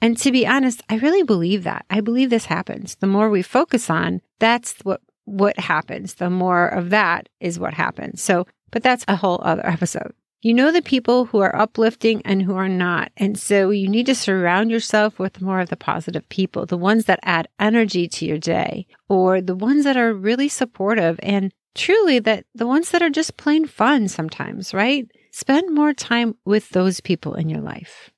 And 0.00 0.16
to 0.18 0.30
be 0.30 0.46
honest, 0.46 0.82
I 0.88 0.96
really 0.96 1.22
believe 1.22 1.64
that. 1.64 1.86
I 1.88 2.00
believe 2.00 2.30
this 2.30 2.46
happens. 2.46 2.96
The 2.96 3.06
more 3.06 3.30
we 3.30 3.42
focus 3.42 3.88
on, 3.88 4.20
that's 4.38 4.74
what, 4.82 5.00
what 5.24 5.58
happens. 5.58 6.14
The 6.14 6.30
more 6.30 6.68
of 6.68 6.90
that 6.90 7.28
is 7.40 7.58
what 7.58 7.74
happens. 7.74 8.22
So, 8.22 8.46
but 8.70 8.82
that's 8.82 9.04
a 9.08 9.16
whole 9.16 9.40
other 9.42 9.66
episode. 9.66 10.12
You 10.42 10.52
know 10.52 10.70
the 10.70 10.82
people 10.82 11.24
who 11.24 11.38
are 11.38 11.56
uplifting 11.56 12.20
and 12.24 12.42
who 12.42 12.56
are 12.56 12.68
not. 12.68 13.10
And 13.16 13.38
so 13.38 13.70
you 13.70 13.88
need 13.88 14.06
to 14.06 14.14
surround 14.14 14.70
yourself 14.70 15.18
with 15.18 15.40
more 15.40 15.60
of 15.60 15.70
the 15.70 15.76
positive 15.76 16.28
people, 16.28 16.66
the 16.66 16.76
ones 16.76 17.06
that 17.06 17.20
add 17.22 17.48
energy 17.58 18.06
to 18.08 18.26
your 18.26 18.38
day, 18.38 18.86
or 19.08 19.40
the 19.40 19.56
ones 19.56 19.84
that 19.84 19.96
are 19.96 20.12
really 20.12 20.48
supportive 20.48 21.18
and 21.22 21.52
truly 21.74 22.18
that 22.20 22.44
the 22.54 22.66
ones 22.66 22.90
that 22.90 23.02
are 23.02 23.10
just 23.10 23.38
plain 23.38 23.66
fun 23.66 24.08
sometimes, 24.08 24.74
right? 24.74 25.06
Spend 25.32 25.74
more 25.74 25.94
time 25.94 26.36
with 26.44 26.68
those 26.70 27.00
people 27.00 27.34
in 27.34 27.48
your 27.48 27.62
life. 27.62 28.10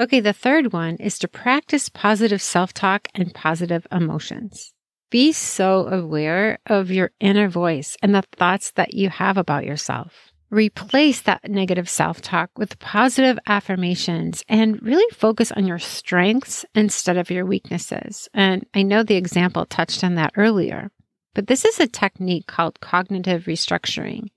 Okay, 0.00 0.18
the 0.18 0.32
third 0.32 0.72
one 0.72 0.96
is 0.96 1.20
to 1.20 1.28
practice 1.28 1.88
positive 1.88 2.42
self 2.42 2.74
talk 2.74 3.06
and 3.14 3.32
positive 3.32 3.86
emotions. 3.92 4.74
Be 5.08 5.30
so 5.30 5.86
aware 5.86 6.58
of 6.66 6.90
your 6.90 7.12
inner 7.20 7.48
voice 7.48 7.96
and 8.02 8.12
the 8.12 8.24
thoughts 8.36 8.72
that 8.72 8.94
you 8.94 9.08
have 9.08 9.38
about 9.38 9.64
yourself 9.64 10.33
replace 10.54 11.20
that 11.22 11.48
negative 11.48 11.88
self 11.88 12.20
talk 12.20 12.50
with 12.56 12.78
positive 12.78 13.38
affirmations 13.46 14.42
and 14.48 14.82
really 14.82 15.04
focus 15.12 15.52
on 15.52 15.66
your 15.66 15.78
strengths 15.78 16.64
instead 16.74 17.16
of 17.16 17.30
your 17.30 17.44
weaknesses. 17.44 18.28
And 18.32 18.66
I 18.74 18.82
know 18.82 19.02
the 19.02 19.16
example 19.16 19.66
touched 19.66 20.04
on 20.04 20.14
that 20.14 20.32
earlier, 20.36 20.90
but 21.34 21.48
this 21.48 21.64
is 21.64 21.80
a 21.80 21.86
technique 21.86 22.46
called 22.46 22.80
cognitive 22.80 23.44
restructuring. 23.44 24.28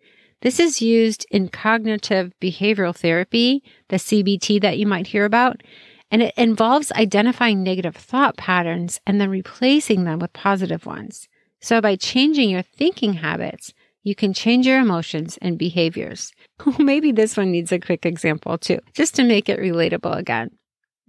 This 0.41 0.59
is 0.59 0.81
used 0.81 1.25
in 1.31 1.49
cognitive 1.49 2.31
behavioral 2.41 2.95
therapy, 2.95 3.63
the 3.89 3.97
CBT 3.97 4.61
that 4.61 4.77
you 4.77 4.85
might 4.85 5.07
hear 5.07 5.25
about. 5.25 5.61
And 6.09 6.21
it 6.21 6.33
involves 6.37 6.91
identifying 6.93 7.63
negative 7.63 7.95
thought 7.95 8.37
patterns 8.37 9.01
and 9.05 9.19
then 9.19 9.29
replacing 9.29 10.03
them 10.03 10.19
with 10.19 10.31
positive 10.33 10.85
ones. 10.85 11.27
So 11.59 11.81
by 11.81 11.95
changing 11.95 12.49
your 12.49 12.61
thinking 12.61 13.13
habits, 13.13 13.73
you 14.07 14.15
can 14.15 14.33
change 14.33 14.65
your 14.65 14.79
emotions 14.79 15.37
and 15.41 15.57
behaviors. 15.57 16.31
Maybe 16.79 17.11
this 17.11 17.35
one 17.35 17.51
needs 17.51 17.73
a 17.73 17.79
quick 17.79 18.05
example 18.05 18.57
too, 18.57 18.79
just 18.93 19.15
to 19.15 19.23
make 19.23 19.49
it 19.49 19.59
relatable 19.59 20.15
again. 20.17 20.51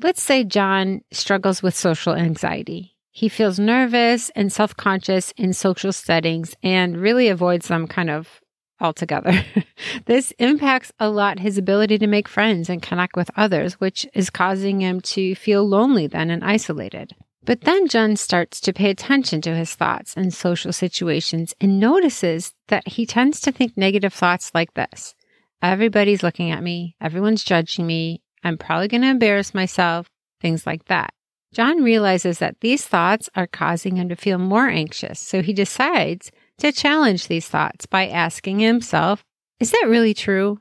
Let's 0.03 0.21
say 0.21 0.43
John 0.43 1.03
struggles 1.13 1.63
with 1.63 1.77
social 1.77 2.15
anxiety. 2.15 2.97
He 3.13 3.29
feels 3.29 3.61
nervous 3.61 4.31
and 4.31 4.53
self 4.53 4.77
conscious 4.77 5.33
in 5.37 5.53
social 5.53 5.93
settings 5.93 6.57
and 6.63 6.97
really 6.97 7.29
avoids 7.29 7.69
them 7.69 7.87
kind 7.87 8.11
of 8.11 8.41
altogether. 8.81 9.45
this 10.07 10.33
impacts 10.41 10.93
a 10.99 11.09
lot 11.09 11.39
his 11.39 11.57
ability 11.57 11.99
to 11.99 12.07
make 12.09 12.29
friends 12.29 12.69
and 12.69 12.83
connect 12.83 13.17
with 13.17 13.31
others, 13.37 13.75
which 13.75 14.07
is 14.13 14.29
causing 14.29 14.81
him 14.81 15.01
to 15.03 15.37
feel 15.37 15.67
lonely 15.67 16.09
then 16.09 16.31
and 16.31 16.45
isolated. 16.45 17.15
But 17.45 17.63
then 17.63 17.89
John 17.89 18.17
starts 18.17 18.61
to 18.63 18.73
pay 18.73 18.91
attention 18.91 19.41
to 19.43 19.55
his 19.55 19.75
thoughts 19.75 20.15
and 20.17 20.35
social 20.35 20.73
situations 20.73 21.55
and 21.61 21.81
notices 21.81 22.53
that 22.69 22.87
he 22.89 23.07
tends 23.07 23.41
to 23.43 23.53
think 23.53 23.77
negative 23.77 24.13
thoughts 24.13 24.51
like 24.55 24.75
this 24.75 25.15
Everybody's 25.63 26.23
looking 26.23 26.51
at 26.51 26.63
me, 26.63 26.95
everyone's 27.01 27.43
judging 27.43 27.87
me, 27.87 28.23
I'm 28.45 28.59
probably 28.59 28.89
going 28.89 29.01
to 29.03 29.09
embarrass 29.09 29.55
myself, 29.55 30.09
things 30.41 30.67
like 30.67 30.85
that. 30.87 31.13
John 31.53 31.83
realizes 31.83 32.39
that 32.39 32.61
these 32.61 32.87
thoughts 32.87 33.29
are 33.35 33.47
causing 33.47 33.97
him 33.97 34.09
to 34.11 34.17
feel 34.17 34.39
more 34.39 34.69
anxious, 34.69 35.19
so 35.19 35.43
he 35.43 35.53
decides 35.53 36.31
to 36.59 36.73
challenge 36.73 37.27
these 37.27 37.49
thoughts 37.49 37.87
by 37.87 38.09
asking 38.09 38.61
himself, 38.61 39.25
Is 39.59 39.71
that 39.71 39.87
really 39.89 40.15
true? 40.15 40.61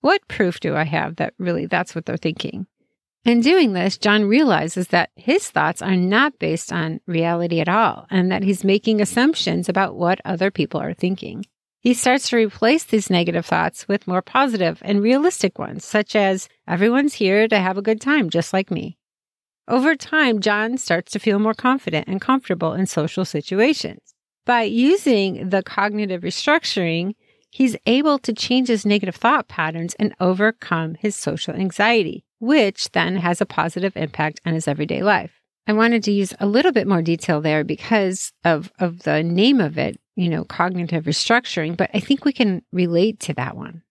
What 0.00 0.28
proof 0.28 0.60
do 0.60 0.76
I 0.76 0.84
have 0.84 1.16
that 1.16 1.34
really 1.38 1.66
that's 1.66 1.94
what 1.94 2.06
they're 2.06 2.16
thinking? 2.16 2.66
In 3.26 3.40
doing 3.40 3.72
this, 3.72 3.98
John 3.98 4.26
realizes 4.26 4.86
that 4.88 5.10
his 5.16 5.50
thoughts 5.50 5.82
are 5.82 5.96
not 5.96 6.38
based 6.38 6.72
on 6.72 7.00
reality 7.06 7.58
at 7.58 7.68
all 7.68 8.06
and 8.08 8.30
that 8.30 8.44
he's 8.44 8.62
making 8.62 9.00
assumptions 9.00 9.68
about 9.68 9.96
what 9.96 10.20
other 10.24 10.52
people 10.52 10.80
are 10.80 10.94
thinking. 10.94 11.44
He 11.80 11.92
starts 11.92 12.28
to 12.28 12.36
replace 12.36 12.84
these 12.84 13.10
negative 13.10 13.44
thoughts 13.44 13.88
with 13.88 14.06
more 14.06 14.22
positive 14.22 14.78
and 14.82 15.02
realistic 15.02 15.58
ones, 15.58 15.84
such 15.84 16.14
as, 16.14 16.48
everyone's 16.68 17.14
here 17.14 17.48
to 17.48 17.58
have 17.58 17.76
a 17.76 17.82
good 17.82 18.00
time, 18.00 18.30
just 18.30 18.52
like 18.52 18.70
me. 18.70 18.96
Over 19.66 19.96
time, 19.96 20.38
John 20.38 20.78
starts 20.78 21.10
to 21.10 21.18
feel 21.18 21.40
more 21.40 21.52
confident 21.52 22.06
and 22.06 22.20
comfortable 22.20 22.74
in 22.74 22.86
social 22.86 23.24
situations. 23.24 24.14
By 24.44 24.62
using 24.62 25.48
the 25.48 25.64
cognitive 25.64 26.22
restructuring, 26.22 27.16
he's 27.50 27.76
able 27.86 28.20
to 28.20 28.32
change 28.32 28.68
his 28.68 28.86
negative 28.86 29.16
thought 29.16 29.48
patterns 29.48 29.96
and 29.98 30.14
overcome 30.20 30.94
his 30.94 31.16
social 31.16 31.54
anxiety, 31.54 32.24
which 32.38 32.90
then 32.92 33.16
has 33.16 33.40
a 33.40 33.46
positive 33.46 33.96
impact 33.96 34.40
on 34.44 34.54
his 34.54 34.68
everyday 34.68 35.02
life. 35.02 35.40
I 35.66 35.72
wanted 35.72 36.04
to 36.04 36.12
use 36.12 36.34
a 36.38 36.46
little 36.46 36.72
bit 36.72 36.86
more 36.86 37.02
detail 37.02 37.40
there 37.40 37.64
because 37.64 38.32
of, 38.44 38.70
of 38.78 39.00
the 39.02 39.22
name 39.22 39.60
of 39.60 39.78
it, 39.78 40.00
you 40.14 40.28
know, 40.28 40.44
cognitive 40.44 41.04
restructuring, 41.04 41.76
but 41.76 41.90
I 41.92 42.00
think 42.00 42.24
we 42.24 42.32
can 42.32 42.62
relate 42.72 43.18
to 43.20 43.34
that 43.34 43.56
one. 43.56 43.82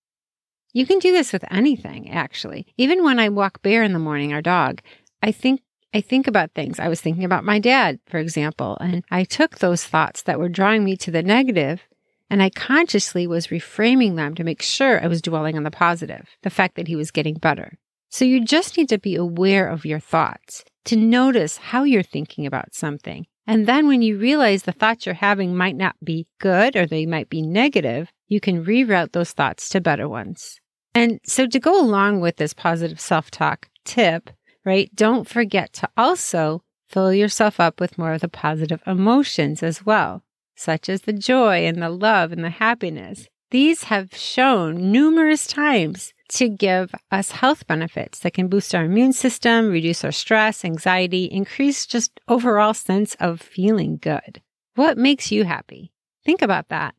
You 0.73 0.85
can 0.85 0.99
do 0.99 1.11
this 1.11 1.33
with 1.33 1.45
anything, 1.51 2.09
actually. 2.09 2.67
Even 2.77 3.03
when 3.03 3.19
I 3.19 3.29
walk 3.29 3.61
Bear 3.61 3.83
in 3.83 3.93
the 3.93 3.99
morning, 3.99 4.33
our 4.33 4.41
dog, 4.41 4.81
I 5.21 5.31
think 5.31 5.61
I 5.93 6.01
think 6.01 6.27
about 6.27 6.51
things. 6.51 6.77
I 6.77 6.89
was 6.89 6.99
thinking 6.99 7.23
about 7.23 7.45
my 7.45 7.57
dad, 7.57 8.01
for 8.05 8.17
example, 8.17 8.77
and 8.81 9.05
I 9.09 9.23
took 9.23 9.59
those 9.59 9.85
thoughts 9.85 10.23
that 10.23 10.37
were 10.37 10.49
drawing 10.49 10.83
me 10.83 10.97
to 10.97 11.11
the 11.11 11.23
negative 11.23 11.83
and 12.29 12.41
I 12.41 12.49
consciously 12.49 13.27
was 13.27 13.47
reframing 13.47 14.15
them 14.15 14.35
to 14.35 14.43
make 14.43 14.61
sure 14.61 15.01
I 15.01 15.07
was 15.07 15.21
dwelling 15.21 15.55
on 15.57 15.63
the 15.63 15.71
positive, 15.71 16.27
the 16.41 16.49
fact 16.49 16.75
that 16.75 16.87
he 16.87 16.95
was 16.95 17.11
getting 17.11 17.35
better. 17.35 17.77
So 18.15 18.23
you 18.23 18.45
just 18.45 18.77
need 18.77 18.87
to 18.87 18.97
be 18.97 19.17
aware 19.17 19.67
of 19.67 19.83
your 19.83 19.99
thoughts, 19.99 20.63
to 20.85 20.95
notice 20.95 21.57
how 21.57 21.83
you're 21.83 22.01
thinking 22.01 22.45
about 22.45 22.73
something. 22.73 23.25
And 23.45 23.67
then 23.67 23.89
when 23.89 24.01
you 24.01 24.17
realize 24.17 24.63
the 24.63 24.71
thoughts 24.71 25.05
you're 25.05 25.15
having 25.15 25.53
might 25.53 25.75
not 25.75 25.97
be 26.01 26.25
good 26.39 26.77
or 26.77 26.85
they 26.85 27.05
might 27.05 27.29
be 27.29 27.41
negative, 27.41 28.09
you 28.29 28.39
can 28.39 28.63
reroute 28.63 29.11
those 29.11 29.33
thoughts 29.33 29.67
to 29.67 29.81
better 29.81 30.07
ones. 30.07 30.61
And 30.93 31.19
so 31.25 31.45
to 31.45 31.59
go 31.59 31.77
along 31.77 32.21
with 32.21 32.37
this 32.37 32.53
positive 32.53 33.01
self 33.01 33.31
talk 33.31 33.67
tip, 33.83 34.29
right? 34.63 34.89
Don't 34.95 35.27
forget 35.27 35.73
to 35.73 35.89
also 35.97 36.63
fill 36.87 37.13
yourself 37.13 37.59
up 37.59 37.81
with 37.81 37.97
more 37.97 38.13
of 38.13 38.21
the 38.21 38.29
positive 38.29 38.81
emotions 38.87 39.61
as 39.61 39.85
well, 39.85 40.23
such 40.55 40.87
as 40.87 41.01
the 41.01 41.11
joy 41.11 41.65
and 41.65 41.81
the 41.81 41.89
love 41.89 42.31
and 42.31 42.45
the 42.45 42.49
happiness. 42.49 43.27
These 43.51 43.83
have 43.83 44.15
shown 44.15 44.89
numerous 44.89 45.45
times 45.45 46.13
to 46.29 46.49
give 46.49 46.93
us 47.11 47.31
health 47.31 47.67
benefits 47.67 48.19
that 48.19 48.33
can 48.33 48.47
boost 48.47 48.73
our 48.73 48.85
immune 48.85 49.13
system, 49.13 49.69
reduce 49.69 50.03
our 50.03 50.11
stress, 50.11 50.65
anxiety, 50.65 51.25
increase 51.25 51.85
just 51.85 52.19
overall 52.27 52.73
sense 52.73 53.15
of 53.19 53.41
feeling 53.41 53.97
good. 53.97 54.41
What 54.75 54.97
makes 54.97 55.31
you 55.31 55.43
happy? 55.43 55.91
Think 56.25 56.41
about 56.41 56.69
that. 56.69 56.95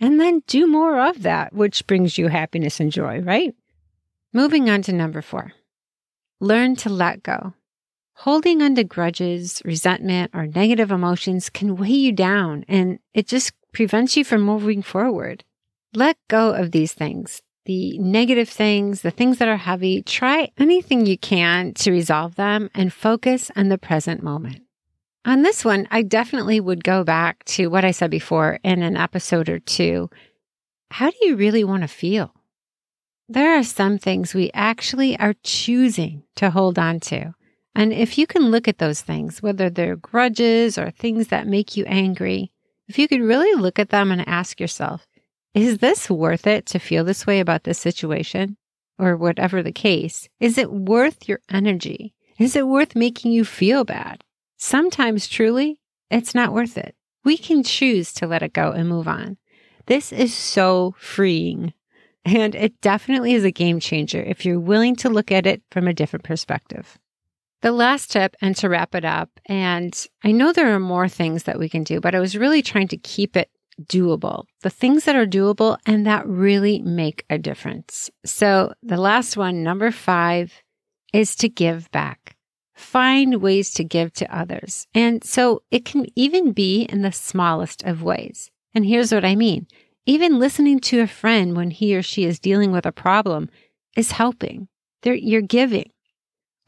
And 0.00 0.18
then 0.18 0.42
do 0.46 0.66
more 0.66 1.00
of 1.00 1.22
that, 1.22 1.52
which 1.52 1.86
brings 1.86 2.18
you 2.18 2.28
happiness 2.28 2.80
and 2.80 2.90
joy, 2.90 3.20
right? 3.20 3.54
Moving 4.32 4.68
on 4.68 4.82
to 4.82 4.92
number 4.92 5.22
four. 5.22 5.52
Learn 6.40 6.74
to 6.76 6.88
let 6.88 7.22
go. 7.22 7.54
Holding 8.14 8.62
on 8.62 8.74
to 8.74 8.84
grudges, 8.84 9.62
resentment, 9.64 10.30
or 10.34 10.46
negative 10.46 10.90
emotions 10.90 11.50
can 11.50 11.76
weigh 11.76 11.88
you 11.88 12.12
down 12.12 12.64
and 12.68 12.98
it 13.14 13.26
just 13.26 13.52
prevents 13.72 14.16
you 14.16 14.24
from 14.24 14.42
moving 14.42 14.82
forward. 14.82 15.44
Let 15.94 16.16
go 16.28 16.52
of 16.52 16.72
these 16.72 16.92
things, 16.92 17.42
the 17.64 17.98
negative 17.98 18.48
things, 18.48 19.02
the 19.02 19.10
things 19.10 19.38
that 19.38 19.48
are 19.48 19.56
heavy. 19.56 20.02
Try 20.02 20.50
anything 20.58 21.06
you 21.06 21.18
can 21.18 21.74
to 21.74 21.90
resolve 21.90 22.34
them 22.34 22.70
and 22.74 22.92
focus 22.92 23.50
on 23.56 23.68
the 23.68 23.78
present 23.78 24.22
moment. 24.22 24.62
On 25.24 25.42
this 25.42 25.64
one, 25.64 25.86
I 25.90 26.02
definitely 26.02 26.58
would 26.58 26.82
go 26.82 27.04
back 27.04 27.44
to 27.44 27.68
what 27.68 27.84
I 27.84 27.92
said 27.92 28.10
before 28.10 28.58
in 28.64 28.82
an 28.82 28.96
episode 28.96 29.48
or 29.48 29.60
two. 29.60 30.10
How 30.90 31.10
do 31.10 31.16
you 31.22 31.36
really 31.36 31.62
want 31.62 31.82
to 31.82 31.88
feel? 31.88 32.34
There 33.28 33.56
are 33.56 33.62
some 33.62 33.98
things 33.98 34.34
we 34.34 34.50
actually 34.52 35.18
are 35.18 35.34
choosing 35.44 36.24
to 36.36 36.50
hold 36.50 36.78
on 36.78 36.98
to. 37.00 37.34
And 37.74 37.92
if 37.92 38.18
you 38.18 38.26
can 38.26 38.50
look 38.50 38.68
at 38.68 38.78
those 38.78 39.00
things, 39.00 39.40
whether 39.40 39.70
they're 39.70 39.96
grudges 39.96 40.76
or 40.76 40.90
things 40.90 41.28
that 41.28 41.46
make 41.46 41.76
you 41.76 41.84
angry, 41.86 42.50
if 42.88 42.98
you 42.98 43.08
could 43.08 43.22
really 43.22 43.58
look 43.58 43.78
at 43.78 43.88
them 43.88 44.10
and 44.10 44.26
ask 44.28 44.60
yourself, 44.60 45.06
is 45.54 45.78
this 45.78 46.10
worth 46.10 46.46
it 46.46 46.66
to 46.66 46.78
feel 46.78 47.04
this 47.04 47.26
way 47.26 47.40
about 47.40 47.64
this 47.64 47.78
situation? 47.78 48.56
Or 48.98 49.16
whatever 49.16 49.62
the 49.62 49.72
case, 49.72 50.28
is 50.38 50.58
it 50.58 50.72
worth 50.72 51.28
your 51.28 51.40
energy? 51.50 52.14
Is 52.38 52.54
it 52.54 52.68
worth 52.68 52.94
making 52.94 53.32
you 53.32 53.44
feel 53.44 53.84
bad? 53.84 54.22
Sometimes 54.56 55.26
truly, 55.26 55.78
it's 56.10 56.34
not 56.34 56.52
worth 56.52 56.78
it. 56.78 56.94
We 57.24 57.36
can 57.36 57.62
choose 57.62 58.12
to 58.14 58.26
let 58.26 58.42
it 58.42 58.52
go 58.52 58.70
and 58.70 58.88
move 58.88 59.08
on. 59.08 59.38
This 59.86 60.12
is 60.12 60.34
so 60.34 60.94
freeing. 60.98 61.72
And 62.24 62.54
it 62.54 62.80
definitely 62.80 63.34
is 63.34 63.44
a 63.44 63.50
game 63.50 63.80
changer 63.80 64.22
if 64.22 64.44
you're 64.44 64.60
willing 64.60 64.94
to 64.96 65.08
look 65.08 65.32
at 65.32 65.46
it 65.46 65.62
from 65.70 65.88
a 65.88 65.94
different 65.94 66.24
perspective. 66.24 66.98
The 67.62 67.72
last 67.72 68.10
tip, 68.10 68.36
and 68.40 68.56
to 68.56 68.68
wrap 68.68 68.94
it 68.94 69.04
up, 69.04 69.30
and 69.46 70.06
I 70.24 70.32
know 70.32 70.52
there 70.52 70.74
are 70.74 70.80
more 70.80 71.08
things 71.08 71.44
that 71.44 71.58
we 71.58 71.68
can 71.68 71.84
do, 71.84 72.00
but 72.00 72.14
I 72.14 72.20
was 72.20 72.36
really 72.36 72.62
trying 72.62 72.88
to 72.88 72.96
keep 72.96 73.36
it 73.36 73.50
doable. 73.88 74.44
The 74.62 74.70
things 74.70 75.04
that 75.04 75.16
are 75.16 75.26
doable 75.26 75.78
and 75.86 76.06
that 76.06 76.26
really 76.26 76.80
make 76.80 77.24
a 77.28 77.38
difference. 77.38 78.10
So 78.24 78.74
the 78.82 78.96
last 78.96 79.36
one, 79.36 79.62
number 79.62 79.90
five, 79.90 80.52
is 81.12 81.36
to 81.36 81.48
give 81.48 81.90
back. 81.90 82.36
Find 82.74 83.42
ways 83.42 83.72
to 83.74 83.84
give 83.84 84.12
to 84.14 84.36
others. 84.36 84.86
And 84.94 85.22
so 85.22 85.62
it 85.70 85.84
can 85.84 86.06
even 86.16 86.52
be 86.52 86.82
in 86.82 87.02
the 87.02 87.12
smallest 87.12 87.84
of 87.84 88.02
ways. 88.02 88.50
And 88.74 88.86
here's 88.86 89.12
what 89.12 89.24
I 89.24 89.36
mean. 89.36 89.66
Even 90.06 90.38
listening 90.38 90.80
to 90.80 91.00
a 91.00 91.06
friend 91.06 91.56
when 91.56 91.70
he 91.70 91.94
or 91.94 92.02
she 92.02 92.24
is 92.24 92.40
dealing 92.40 92.72
with 92.72 92.86
a 92.86 92.92
problem 92.92 93.50
is 93.96 94.12
helping. 94.12 94.68
They're, 95.02 95.14
you're 95.14 95.42
giving 95.42 95.90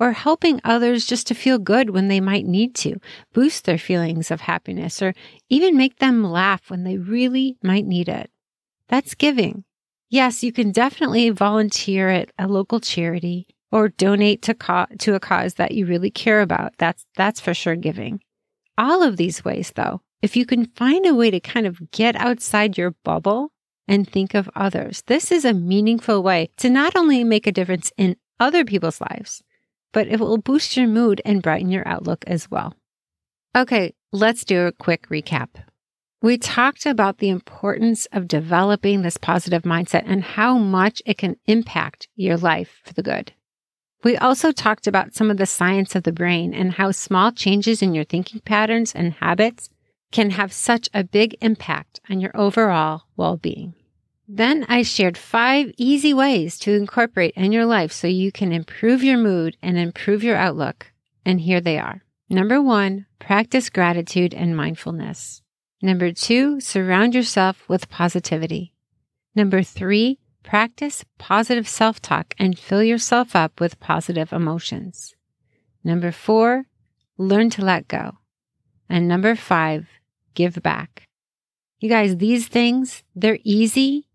or 0.00 0.12
helping 0.12 0.61
others 0.64 1.07
just 1.07 1.26
to 1.28 1.35
feel 1.35 1.59
good 1.59 1.90
when 1.90 2.09
they 2.09 2.20
might 2.20 2.46
need 2.46 2.74
to, 2.74 3.00
boost 3.33 3.64
their 3.64 3.78
feelings 3.78 4.30
of 4.30 4.40
happiness, 4.42 5.00
or 5.00 5.14
even 5.48 5.76
make 5.76 5.98
them 5.98 6.24
laugh 6.24 6.70
when 6.70 6.85
they 6.85 6.98
really 6.98 7.57
might 7.62 7.87
need 7.87 8.09
it. 8.09 8.30
That's 8.88 9.14
giving. 9.14 9.64
Yes, 10.11 10.42
you 10.42 10.52
can 10.52 10.72
definitely 10.72 11.30
volunteer 11.30 12.09
at 12.09 12.30
a 12.38 12.46
local 12.46 12.80
charity 12.80 13.46
or 13.72 13.88
donate 13.88 14.42
to, 14.42 14.54
co- 14.54 14.87
to 14.98 15.14
a 15.14 15.20
cause 15.20 15.54
that 15.54 15.72
you 15.72 15.87
really 15.87 16.11
care 16.11 16.42
about. 16.42 16.74
That's, 16.78 17.07
that's 17.16 17.40
for 17.40 17.54
sure 17.54 17.76
giving. 17.76 18.20
All 18.76 19.02
of 19.02 19.16
these 19.16 19.44
ways, 19.44 19.72
though, 19.74 20.00
if 20.22 20.37
you 20.37 20.46
can 20.46 20.66
find 20.66 21.07
a 21.07 21.14
way 21.14 21.30
to 21.30 21.40
kind 21.40 21.66
of 21.66 21.90
get 21.90 22.16
outside 22.16 22.78
your 22.78 22.92
bubble 23.04 23.52
and 23.87 24.09
think 24.09 24.35
of 24.35 24.50
others, 24.54 25.02
this 25.07 25.30
is 25.30 25.44
a 25.44 25.52
meaningful 25.52 26.22
way 26.22 26.50
to 26.59 26.70
not 26.70 26.96
only 26.96 27.24
make 27.24 27.46
a 27.46 27.52
difference 27.52 27.92
in 27.96 28.16
other 28.40 28.64
people's 28.64 29.00
lives, 29.00 29.42
but 29.94 30.09
it 30.09 30.20
will 30.20 30.37
boost 30.37 30.76
your 30.76 30.88
mood 30.88 31.22
and 31.24 31.42
brighten 31.42 31.70
your 31.70 31.88
outlook 31.88 32.24
as 32.26 32.50
well. 32.50 32.74
Okay, 33.57 33.94
let's 34.12 34.44
do 34.44 34.66
a 34.66 34.72
quick 34.72 35.09
recap. 35.09 35.48
We 36.20 36.37
talked 36.37 36.85
about 36.85 37.18
the 37.18 37.28
importance 37.28 38.07
of 38.12 38.28
developing 38.28 39.02
this 39.02 39.16
positive 39.16 39.62
mindset 39.62 40.02
and 40.07 40.22
how 40.22 40.59
much 40.59 41.00
it 41.07 41.18
can 41.18 41.37
impact 41.46 42.09
your 42.16 42.37
life 42.37 42.80
for 42.85 42.92
the 42.92 43.02
good. 43.02 43.33
We 44.02 44.16
also 44.16 44.50
talked 44.50 44.87
about 44.87 45.14
some 45.14 45.30
of 45.30 45.37
the 45.37 45.46
science 45.46 45.94
of 45.94 46.02
the 46.02 46.12
brain 46.12 46.52
and 46.52 46.72
how 46.72 46.90
small 46.90 47.30
changes 47.30 47.80
in 47.80 47.94
your 47.94 48.04
thinking 48.04 48.40
patterns 48.40 48.92
and 48.94 49.12
habits 49.14 49.70
can 50.12 50.30
have 50.30 50.52
such 50.52 50.88
a 50.92 51.04
big 51.04 51.37
impact 51.40 52.00
on 52.11 52.20
your 52.20 52.33
overall 52.35 53.02
well 53.16 53.37
being. 53.37 53.74
Then 54.26 54.64
I 54.68 54.82
shared 54.82 55.18
five 55.18 55.72
easy 55.76 56.14
ways 56.14 56.58
to 56.60 56.72
incorporate 56.72 57.34
in 57.37 57.52
your 57.52 57.66
life 57.66 57.92
so 57.92 58.06
you 58.06 58.32
can 58.32 58.52
improve 58.52 59.02
your 59.04 59.18
mood 59.18 59.56
and 59.62 59.76
improve 59.76 60.24
your 60.24 60.37
outlook. 60.37 60.92
And 61.24 61.40
here 61.40 61.60
they 61.60 61.78
are. 61.78 62.02
Number 62.30 62.60
one, 62.60 63.06
practice 63.18 63.68
gratitude 63.70 64.32
and 64.34 64.56
mindfulness. 64.56 65.42
Number 65.82 66.12
two, 66.12 66.60
surround 66.60 67.14
yourself 67.14 67.68
with 67.68 67.90
positivity. 67.90 68.72
Number 69.34 69.62
three, 69.62 70.18
Practice 70.44 71.06
positive 71.16 71.66
self 71.66 72.02
talk 72.02 72.34
and 72.38 72.56
fill 72.56 72.82
yourself 72.82 73.34
up 73.34 73.60
with 73.60 73.80
positive 73.80 74.30
emotions. 74.30 75.14
Number 75.82 76.12
four, 76.12 76.66
learn 77.16 77.48
to 77.50 77.64
let 77.64 77.88
go. 77.88 78.18
And 78.87 79.08
number 79.08 79.37
five, 79.37 79.88
give 80.34 80.62
back. 80.62 81.08
You 81.80 81.88
guys, 81.88 82.18
these 82.18 82.46
things, 82.46 83.02
they're 83.16 83.38
easy, 83.42 84.06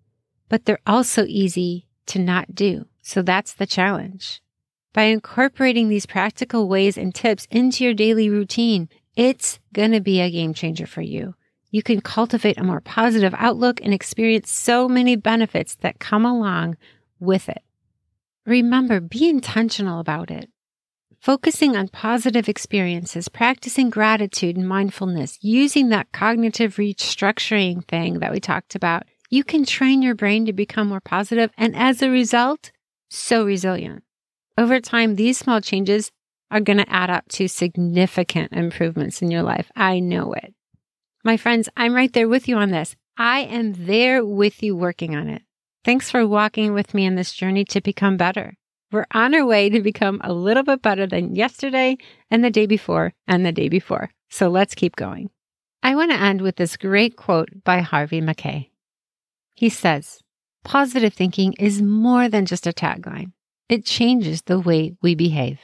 but 0.49 0.65
they're 0.65 0.79
also 0.85 1.25
easy 1.25 1.88
to 2.07 2.19
not 2.19 2.53
do. 2.53 2.85
So 3.01 3.21
that's 3.21 3.53
the 3.53 3.65
challenge. 3.65 4.41
By 4.91 5.03
incorporating 5.03 5.88
these 5.88 6.05
practical 6.05 6.67
ways 6.67 6.97
and 6.97 7.13
tips 7.15 7.47
into 7.49 7.83
your 7.83 7.93
daily 7.93 8.29
routine, 8.29 8.89
it's 9.15 9.59
going 9.73 9.91
to 9.91 10.01
be 10.01 10.19
a 10.19 10.31
game 10.31 10.53
changer 10.53 10.88
for 10.88 11.01
you 11.01 11.35
you 11.71 11.83
can 11.83 12.01
cultivate 12.01 12.57
a 12.57 12.63
more 12.63 12.81
positive 12.81 13.33
outlook 13.38 13.79
and 13.83 13.93
experience 13.93 14.51
so 14.51 14.88
many 14.88 15.15
benefits 15.15 15.75
that 15.75 15.99
come 15.99 16.25
along 16.25 16.77
with 17.19 17.49
it. 17.49 17.62
Remember, 18.45 18.99
be 18.99 19.29
intentional 19.29 19.99
about 19.99 20.31
it. 20.31 20.49
Focusing 21.19 21.75
on 21.75 21.89
positive 21.89 22.47
experiences, 22.47 23.27
practicing 23.27 23.89
gratitude 23.89 24.55
and 24.55 24.67
mindfulness, 24.67 25.38
using 25.41 25.89
that 25.89 26.12
cognitive 26.12 26.77
restructuring 26.77 27.85
thing 27.85 28.19
that 28.19 28.31
we 28.31 28.39
talked 28.39 28.73
about, 28.73 29.03
you 29.29 29.43
can 29.43 29.65
train 29.65 30.01
your 30.01 30.15
brain 30.15 30.45
to 30.45 30.53
become 30.53 30.89
more 30.89 31.01
positive 31.01 31.51
and 31.57 31.75
as 31.75 32.01
a 32.01 32.09
result, 32.09 32.71
so 33.09 33.45
resilient. 33.45 34.03
Over 34.57 34.79
time, 34.79 35.15
these 35.15 35.37
small 35.37 35.61
changes 35.61 36.11
are 36.51 36.59
going 36.59 36.77
to 36.79 36.91
add 36.91 37.09
up 37.09 37.27
to 37.29 37.47
significant 37.47 38.51
improvements 38.53 39.21
in 39.21 39.31
your 39.31 39.43
life. 39.43 39.71
I 39.75 39.99
know 39.99 40.33
it. 40.33 40.53
My 41.23 41.37
friends, 41.37 41.69
I'm 41.77 41.93
right 41.93 42.11
there 42.11 42.27
with 42.27 42.47
you 42.47 42.55
on 42.55 42.71
this. 42.71 42.95
I 43.17 43.41
am 43.41 43.73
there 43.85 44.25
with 44.25 44.63
you 44.63 44.75
working 44.75 45.15
on 45.15 45.29
it. 45.29 45.43
Thanks 45.85 46.09
for 46.09 46.27
walking 46.27 46.73
with 46.73 46.93
me 46.93 47.05
in 47.05 47.15
this 47.15 47.33
journey 47.33 47.65
to 47.65 47.81
become 47.81 48.17
better. 48.17 48.55
We're 48.91 49.05
on 49.11 49.35
our 49.35 49.45
way 49.45 49.69
to 49.69 49.81
become 49.81 50.19
a 50.23 50.33
little 50.33 50.63
bit 50.63 50.81
better 50.81 51.05
than 51.05 51.35
yesterday 51.35 51.97
and 52.31 52.43
the 52.43 52.49
day 52.49 52.65
before 52.65 53.13
and 53.27 53.45
the 53.45 53.51
day 53.51 53.69
before. 53.69 54.09
So 54.29 54.49
let's 54.49 54.73
keep 54.73 54.95
going. 54.95 55.29
I 55.83 55.95
want 55.95 56.11
to 56.11 56.19
end 56.19 56.41
with 56.41 56.55
this 56.55 56.75
great 56.75 57.15
quote 57.15 57.49
by 57.63 57.81
Harvey 57.81 58.21
Mackay. 58.21 58.68
He 59.59 59.67
says, 59.67 60.21
Positive 60.63 61.13
thinking 61.13 61.51
is 61.59 61.81
more 61.81 62.29
than 62.29 62.45
just 62.45 62.65
a 62.65 62.71
tagline. 62.71 63.33
It 63.67 63.85
changes 63.85 64.41
the 64.41 64.57
way 64.57 64.95
we 65.01 65.15
behave. 65.15 65.59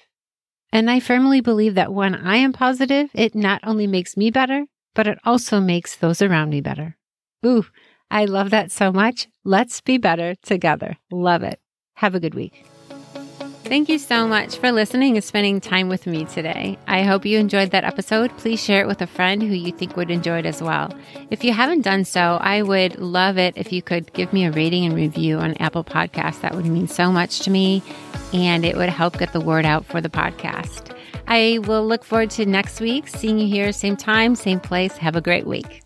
And 0.74 0.92
I 0.92 1.00
firmly 1.00 1.40
believe 1.40 1.76
that 1.76 1.94
when 1.94 2.14
I 2.14 2.36
am 2.36 2.52
positive, 2.52 3.10
it 3.14 3.36
not 3.36 3.62
only 3.64 3.88
makes 3.88 4.18
me 4.18 4.32
better, 4.32 4.66
but 4.96 5.08
it 5.08 5.18
also 5.24 5.62
makes 5.62 5.96
those 5.96 6.22
around 6.22 6.50
me 6.50 6.60
better. 6.60 6.98
Ooh, 7.46 7.68
I 8.12 8.26
love 8.26 8.50
that 8.50 8.70
so 8.70 8.92
much. 8.92 9.30
Let's 9.46 9.80
be 9.80 9.98
better 9.98 10.36
together. 10.44 10.98
Love 11.10 11.44
it. 11.44 11.62
Have 11.94 12.16
a 12.16 12.20
good 12.20 12.36
week. 12.36 12.66
Thank 13.66 13.90
you 13.90 13.98
so 13.98 14.28
much 14.28 14.58
for 14.58 14.72
listening 14.72 15.16
and 15.16 15.24
spending 15.24 15.60
time 15.60 15.90
with 15.90 16.06
me 16.06 16.26
today. 16.26 16.78
I 16.88 17.02
hope 17.02 17.26
you 17.26 17.40
enjoyed 17.40 17.72
that 17.72 17.84
episode. 17.84 18.30
Please 18.38 18.64
share 18.64 18.82
it 18.82 18.88
with 18.88 19.02
a 19.02 19.08
friend 19.08 19.42
who 19.42 19.56
you 19.56 19.72
think 19.72 19.98
would 19.98 20.12
enjoy 20.12 20.38
it 20.38 20.46
as 20.46 20.62
well. 20.62 20.94
If 21.32 21.44
you 21.44 21.52
haven't 21.52 21.82
done 21.82 22.06
so, 22.06 22.38
I 22.42 22.62
would 22.62 23.00
love 23.00 23.40
it 23.40 23.58
if 23.58 23.74
you 23.74 23.82
could 23.82 24.14
give 24.14 24.32
me 24.32 24.46
a 24.46 24.52
rating 24.52 24.86
and 24.86 24.94
review 24.94 25.40
on 25.40 25.56
Apple 25.56 25.84
Podcasts. 25.84 26.42
That 26.42 26.54
would 26.54 26.68
mean 26.68 26.88
so 26.88 27.12
much 27.12 27.40
to 27.40 27.50
me 27.50 27.82
and 28.34 28.64
it 28.64 28.78
would 28.78 28.90
help 28.90 29.18
get 29.18 29.34
the 29.34 29.42
word 29.42 29.66
out 29.66 29.84
for 29.84 30.00
the 30.00 30.10
podcast. 30.10 30.96
I 31.28 31.58
will 31.64 31.88
look 31.88 32.04
forward 32.04 32.30
to 32.32 32.46
next 32.46 32.80
week, 32.80 33.08
seeing 33.08 33.40
you 33.40 33.48
here, 33.48 33.72
same 33.72 33.98
time, 33.98 34.36
same 34.36 34.60
place. 34.60 34.96
Have 34.98 35.16
a 35.16 35.22
great 35.22 35.48
week. 35.48 35.85